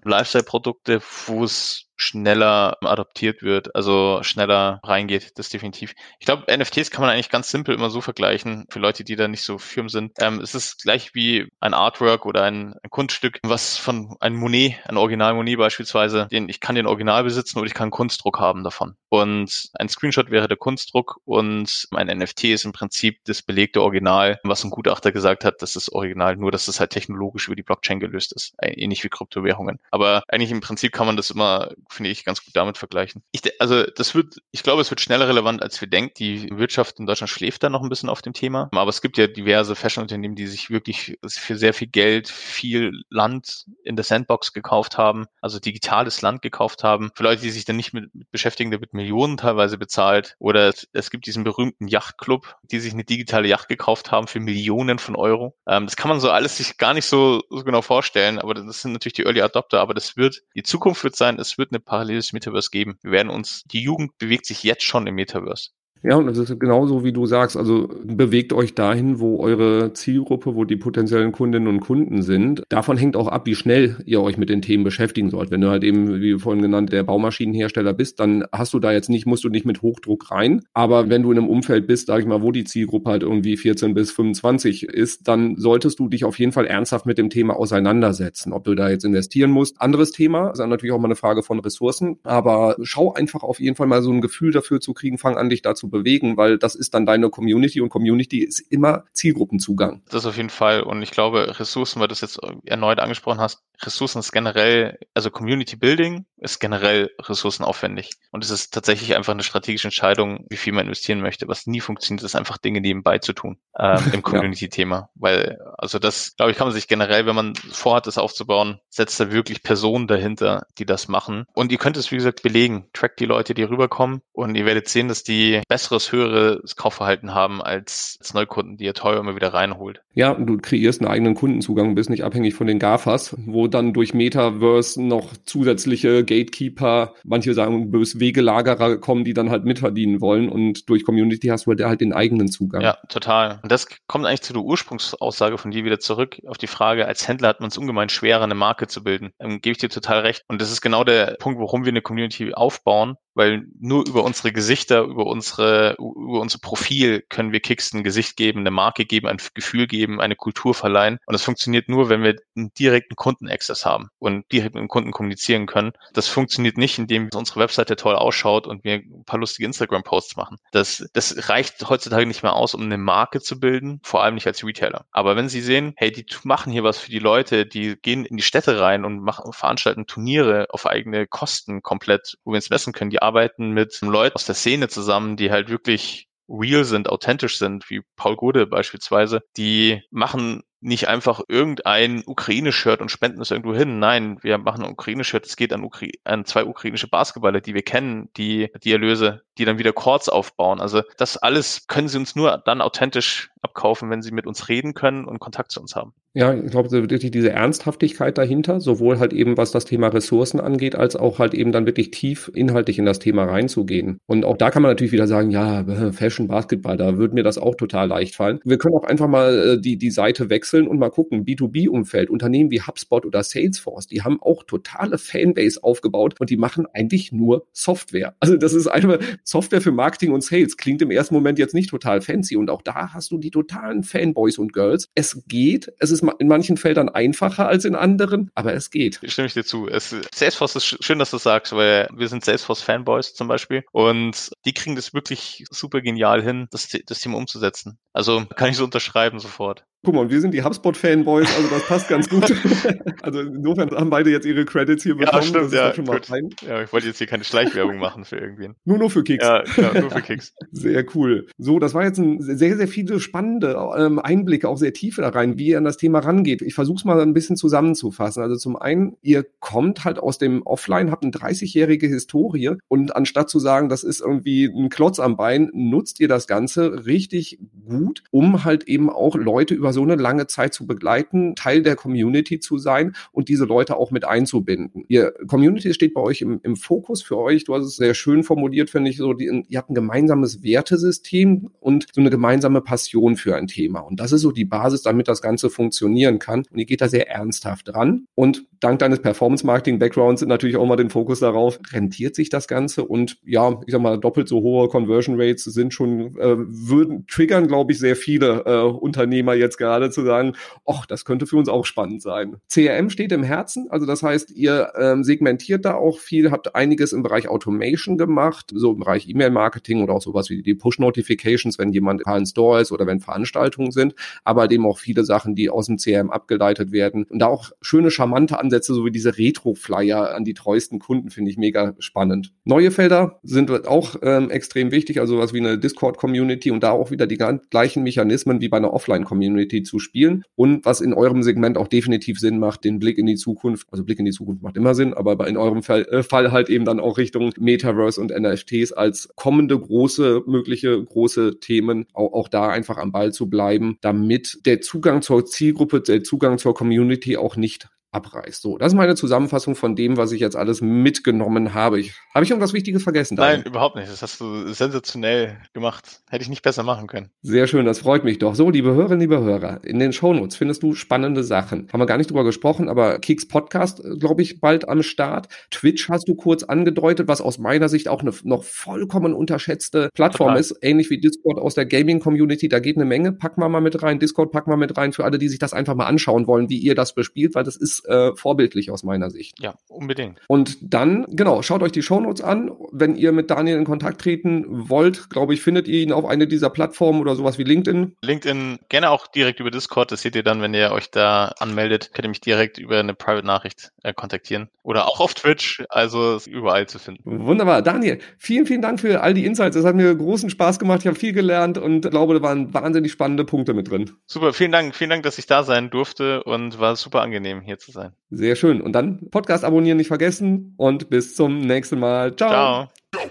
[0.52, 5.94] Lifestyle-Produkte, wo es schneller adoptiert wird, also schneller reingeht, das definitiv.
[6.20, 9.28] Ich glaube, NFTs kann man eigentlich ganz simpel immer so vergleichen, für Leute, die da
[9.28, 10.14] nicht so firm sind.
[10.20, 14.76] Ähm, es ist gleich wie ein Artwork oder ein, ein, Kunststück, was von einem Monet,
[14.86, 18.64] ein Original Monet beispielsweise, den ich kann den Original besitzen oder ich kann Kunstdruck haben
[18.64, 18.96] davon.
[19.10, 24.40] Und ein Screenshot wäre der Kunstdruck und ein NFT ist im Prinzip das belegte Original,
[24.44, 27.64] was ein Gutachter gesagt hat, das ist Original, nur dass es halt technologisch über die
[27.64, 29.80] Blockchain gelöst ist, ähnlich wie Kryptowährungen.
[29.92, 33.24] Aber eigentlich im Prinzip kann man das immer finde ich, ganz gut damit vergleichen.
[33.32, 36.14] Ich, also das wird, ich glaube, es wird schneller relevant, als wir denken.
[36.18, 38.70] Die Wirtschaft in Deutschland schläft da noch ein bisschen auf dem Thema.
[38.74, 43.66] Aber es gibt ja diverse Fashionunternehmen, die sich wirklich für sehr viel Geld viel Land
[43.84, 47.12] in der Sandbox gekauft haben, also digitales Land gekauft haben.
[47.16, 50.36] Für Leute, die sich dann nicht mit, mit beschäftigen, da wird Millionen teilweise bezahlt.
[50.40, 55.00] Oder es, gibt diesen berühmten Yachtclub, die sich eine digitale Yacht gekauft haben für Millionen
[55.00, 55.56] von Euro.
[55.68, 58.82] Ähm, das kann man so alles sich gar nicht so, so genau vorstellen, aber das
[58.82, 61.81] sind natürlich die Early Adopter, aber das wird, die Zukunft wird sein, es wird eine
[61.82, 62.98] paralleles Metaverse geben.
[63.02, 65.70] Wir werden uns, die Jugend bewegt sich jetzt schon im Metaverse.
[66.04, 67.56] Ja, und das ist genauso, wie du sagst.
[67.56, 72.64] Also bewegt euch dahin, wo eure Zielgruppe, wo die potenziellen Kundinnen und Kunden sind.
[72.70, 75.52] Davon hängt auch ab, wie schnell ihr euch mit den Themen beschäftigen sollt.
[75.52, 79.10] Wenn du halt eben, wie vorhin genannt, der Baumaschinenhersteller bist, dann hast du da jetzt
[79.10, 80.62] nicht, musst du nicht mit Hochdruck rein.
[80.74, 83.56] Aber wenn du in einem Umfeld bist, sag ich mal, wo die Zielgruppe halt irgendwie
[83.56, 87.56] 14 bis 25 ist, dann solltest du dich auf jeden Fall ernsthaft mit dem Thema
[87.56, 88.54] auseinandersetzen.
[88.54, 90.50] Ob du da jetzt investieren musst, anderes Thema.
[90.50, 92.18] Ist natürlich auch mal eine Frage von Ressourcen.
[92.24, 95.50] Aber schau einfach auf jeden Fall mal so ein Gefühl dafür zu kriegen, fang an,
[95.50, 100.02] dich dazu bewegen, weil das ist dann deine Community und Community ist immer Zielgruppenzugang.
[100.10, 100.82] Das auf jeden Fall.
[100.82, 105.30] Und ich glaube, Ressourcen, weil du das jetzt erneut angesprochen hast, Ressourcen ist generell, also
[105.30, 108.12] Community Building ist generell ressourcenaufwendig.
[108.32, 111.48] Und es ist tatsächlich einfach eine strategische Entscheidung, wie viel man investieren möchte.
[111.48, 114.96] Was nie funktioniert, ist einfach Dinge nebenbei zu tun ähm, im Community-Thema.
[114.96, 115.10] Ja.
[115.16, 119.20] Weil, also das, glaube ich, kann man sich generell, wenn man vorhat, das aufzubauen, setzt
[119.20, 121.46] da wirklich Personen dahinter, die das machen.
[121.54, 122.88] Und ihr könnt es, wie gesagt, belegen.
[122.94, 127.62] Trackt die Leute, die rüberkommen und ihr werdet sehen, dass die besseres, höheres Kaufverhalten haben
[127.62, 130.02] als, als Neukunden, die ihr teuer immer wieder reinholt.
[130.14, 134.14] Ja, du kreierst einen eigenen Kundenzugang, bist nicht abhängig von den GAFAs, wo dann durch
[134.14, 140.90] Metaverse noch zusätzliche Gatekeeper, manche sagen bös Wegelagerer kommen, die dann halt mitverdienen wollen und
[140.90, 142.82] durch Community hast du halt den eigenen Zugang.
[142.82, 143.60] Ja, total.
[143.62, 147.28] Und das kommt eigentlich zu der Ursprungsaussage von dir wieder zurück auf die Frage, als
[147.28, 149.32] Händler hat man es ungemein schwerer, eine Marke zu bilden.
[149.40, 150.44] Ähm, gebe ich dir total recht.
[150.48, 154.52] Und das ist genau der Punkt, warum wir eine Community aufbauen, weil nur über unsere
[154.52, 159.28] Gesichter, über unsere, über unser Profil können wir Kicks ein Gesicht geben, eine Marke geben,
[159.28, 161.18] ein Gefühl geben, eine Kultur verleihen.
[161.26, 165.12] Und das funktioniert nur, wenn wir einen direkten Kundenaccess haben und direkt mit dem Kunden
[165.12, 165.94] kommunizieren können.
[166.14, 170.58] Das funktioniert nicht, indem unsere Webseite toll ausschaut und wir ein paar lustige Instagram-Posts machen.
[170.72, 174.48] Das, das reicht heutzutage nicht mehr aus, um eine Marke zu bilden, vor allem nicht
[174.48, 175.06] als Retailer.
[175.12, 178.38] Aber wenn Sie sehen, hey, die machen hier was für die Leute, die gehen in
[178.38, 182.94] die Städte rein und machen, veranstalten Turniere auf eigene Kosten komplett, wo wir uns messen
[182.94, 187.58] können, die arbeiten mit Leuten aus der Szene zusammen, die halt wirklich real sind, authentisch
[187.58, 193.76] sind, wie Paul Gode beispielsweise, die machen nicht einfach irgendein Ukraine-Shirt und spenden es irgendwo
[193.76, 194.00] hin.
[194.00, 197.84] Nein, wir machen ein Ukraine-Shirt, es geht an, Ukra an zwei ukrainische Basketballer, die wir
[197.84, 200.82] kennen, die die Erlöse, die dann wieder Chords aufbauen.
[200.82, 204.94] Also das alles können sie uns nur dann authentisch abkaufen, wenn sie mit uns reden
[204.94, 206.14] können und Kontakt zu uns haben.
[206.34, 210.96] Ja, ich glaube, wirklich diese Ernsthaftigkeit dahinter, sowohl halt eben was das Thema Ressourcen angeht,
[210.96, 214.18] als auch halt eben dann wirklich tief inhaltlich in das Thema reinzugehen.
[214.28, 217.58] Und auch da kann man natürlich wieder sagen, ja, Fashion, Basketball, da würde mir das
[217.58, 218.62] auch total leicht fallen.
[218.64, 222.72] Wir können auch einfach mal äh, die, die Seite wechseln und mal gucken, B2B-Umfeld, Unternehmen
[222.72, 227.68] wie HubSpot oder Salesforce, die haben auch totale Fanbase aufgebaut und die machen eigentlich nur
[227.74, 228.36] Software.
[228.40, 230.78] Also das ist einfach Software für Marketing und Sales.
[230.78, 234.04] Klingt im ersten Moment jetzt nicht total fancy und auch da hast du die totalen
[234.04, 235.10] Fanboys und Girls.
[235.16, 239.20] Es geht, es ist in manchen Feldern einfacher als in anderen, aber es geht.
[239.26, 239.88] Stimme ich dir zu.
[239.88, 244.74] Es, Salesforce ist schön, dass du sagst, weil wir sind Salesforce-Fanboys zum Beispiel und die
[244.74, 247.98] kriegen das wirklich super genial hin, das, das Thema umzusetzen.
[248.14, 249.86] Also kann ich so unterschreiben sofort.
[250.04, 252.52] Guck mal, wir sind die HubSpot-Fanboys, also das passt ganz gut.
[253.22, 255.44] also insofern haben beide jetzt ihre Credits hier bekommen.
[255.44, 256.50] Ja, stimmt, ja, schon mal fein.
[256.68, 258.74] ja, ich wollte jetzt hier keine Schleichwerbung machen für irgendwen.
[258.84, 259.46] Nur nur für Kicks.
[259.46, 260.56] Ja, ja, nur für Kicks.
[260.72, 261.46] Sehr cool.
[261.60, 265.30] So, das war jetzt ein sehr, sehr viele spannende ähm, Einblicke, auch sehr tiefe da
[265.30, 266.64] rein, wie ihr an das Thema rangeht.
[266.64, 268.42] Ich versuche es mal ein bisschen zusammenzufassen.
[268.42, 273.52] Also zum einen, ihr kommt halt aus dem Offline, habt eine 30-jährige Historie und anstatt
[273.52, 278.24] zu sagen, das ist irgendwie ein Klotz am Bein, nutzt ihr das Ganze richtig gut,
[278.32, 282.60] um halt eben auch Leute über so eine lange Zeit zu begleiten, Teil der Community
[282.60, 285.06] zu sein und diese Leute auch mit einzubinden.
[285.08, 287.64] Ihr Community steht bei euch im, im Fokus für euch.
[287.66, 291.70] Du hast es sehr schön formuliert, finde ich, so, die, ihr habt ein gemeinsames Wertesystem
[291.80, 294.00] und so eine gemeinsame Passion für ein Thema.
[294.00, 296.64] Und das ist so die Basis, damit das Ganze funktionieren kann.
[296.72, 298.26] Und ihr geht da sehr ernsthaft dran.
[298.36, 303.06] Und dank deines Performance-Marketing-Backgrounds sind natürlich auch mal den Fokus darauf, rentiert sich das Ganze
[303.06, 307.68] und ja, ich sag mal, doppelt so hohe Conversion Rates sind schon, äh, würden triggern,
[307.68, 310.54] glaube ich, sehr viele äh, Unternehmer jetzt gerade zu sagen,
[310.86, 312.58] ach, das könnte für uns auch spannend sein.
[312.72, 317.12] CRM steht im Herzen, also das heißt, ihr ähm, segmentiert da auch viel, habt einiges
[317.14, 321.92] im Bereich Automation gemacht, so im Bereich E-Mail-Marketing oder auch sowas wie die Push-Notifications, wenn
[321.92, 324.14] jemand in Store ist oder wenn Veranstaltungen sind,
[324.44, 328.12] aber dem auch viele Sachen, die aus dem CRM abgeleitet werden und da auch schöne,
[328.12, 332.54] charmante Ansätze, so wie diese Retro-Flyer an die treuesten Kunden, finde ich mega spannend.
[332.66, 337.10] Neue Felder sind auch ähm, extrem wichtig, also was wie eine Discord-Community und da auch
[337.10, 340.44] wieder die gleichen Mechanismen wie bei einer Offline-Community zu spielen.
[340.56, 344.04] Und was in eurem Segment auch definitiv Sinn macht, den Blick in die Zukunft, also
[344.04, 346.86] Blick in die Zukunft macht immer Sinn, aber in eurem Fall, äh, Fall halt eben
[346.86, 352.70] dann auch Richtung Metaverse und NFTs als kommende große, mögliche große Themen, auch, auch da
[352.70, 357.56] einfach am Ball zu bleiben, damit der Zugang zur Zielgruppe, der Zugang zur Community auch
[357.56, 358.62] nicht abreißt.
[358.62, 362.00] So, das ist meine Zusammenfassung von dem, was ich jetzt alles mitgenommen habe.
[362.00, 363.38] Ich, habe ich irgendwas Wichtiges vergessen?
[363.38, 363.60] Daniel?
[363.60, 364.12] Nein, überhaupt nicht.
[364.12, 366.22] Das hast du sensationell gemacht.
[366.30, 367.30] Hätte ich nicht besser machen können.
[367.42, 368.56] Sehr schön, das freut mich doch.
[368.56, 371.88] So, liebe Hörerinnen, liebe Hörer, in den Shownotes findest du spannende Sachen.
[371.92, 375.48] Haben wir gar nicht drüber gesprochen, aber Keks Podcast, glaube ich, bald am Start.
[375.72, 380.50] Twitch hast du kurz angedeutet, was aus meiner Sicht auch eine noch vollkommen unterschätzte Plattform
[380.50, 380.60] Total.
[380.60, 382.68] ist, ähnlich wie Discord aus der Gaming-Community.
[382.68, 383.32] Da geht eine Menge.
[383.32, 384.20] Packen wir mal mit rein.
[384.20, 386.78] Discord packen wir mit rein für alle, die sich das einfach mal anschauen wollen, wie
[386.78, 389.60] ihr das bespielt, weil das ist äh, vorbildlich aus meiner Sicht.
[389.60, 390.40] Ja, unbedingt.
[390.48, 392.72] Und dann, genau, schaut euch die Shownotes an.
[392.92, 396.48] Wenn ihr mit Daniel in Kontakt treten wollt, glaube ich, findet ihr ihn auf eine
[396.48, 398.16] dieser Plattformen oder sowas wie LinkedIn.
[398.22, 400.12] LinkedIn gerne auch direkt über Discord.
[400.12, 403.14] Das seht ihr dann, wenn ihr euch da anmeldet, könnt ihr mich direkt über eine
[403.14, 404.70] Private-Nachricht äh, kontaktieren.
[404.84, 407.46] Oder auch auf Twitch, also überall zu finden.
[407.46, 407.82] Wunderbar.
[407.82, 409.76] Daniel, vielen, vielen Dank für all die Insights.
[409.76, 411.02] Es hat mir großen Spaß gemacht.
[411.02, 414.12] Ich habe viel gelernt und glaube, da waren wahnsinnig spannende Punkte mit drin.
[414.26, 414.96] Super, vielen Dank.
[414.96, 418.12] Vielen Dank, dass ich da sein durfte und war super angenehm, hier zu sein.
[418.30, 418.82] Sehr schön.
[418.82, 422.36] Und dann Podcast abonnieren nicht vergessen und bis zum nächsten Mal.
[422.36, 422.88] Ciao.
[423.14, 423.30] Ciao.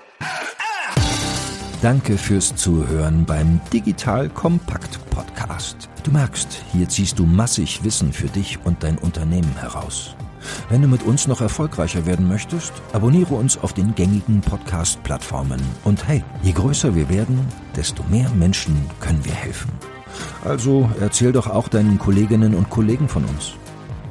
[1.83, 5.89] Danke fürs Zuhören beim Digital Kompakt Podcast.
[6.05, 10.15] Du merkst, hier ziehst du massig Wissen für dich und dein Unternehmen heraus.
[10.69, 15.61] Wenn du mit uns noch erfolgreicher werden möchtest, abonniere uns auf den gängigen Podcast-Plattformen.
[15.85, 17.47] Und hey, je größer wir werden,
[17.77, 19.71] desto mehr Menschen können wir helfen.
[20.45, 23.55] Also erzähl doch auch deinen Kolleginnen und Kollegen von uns.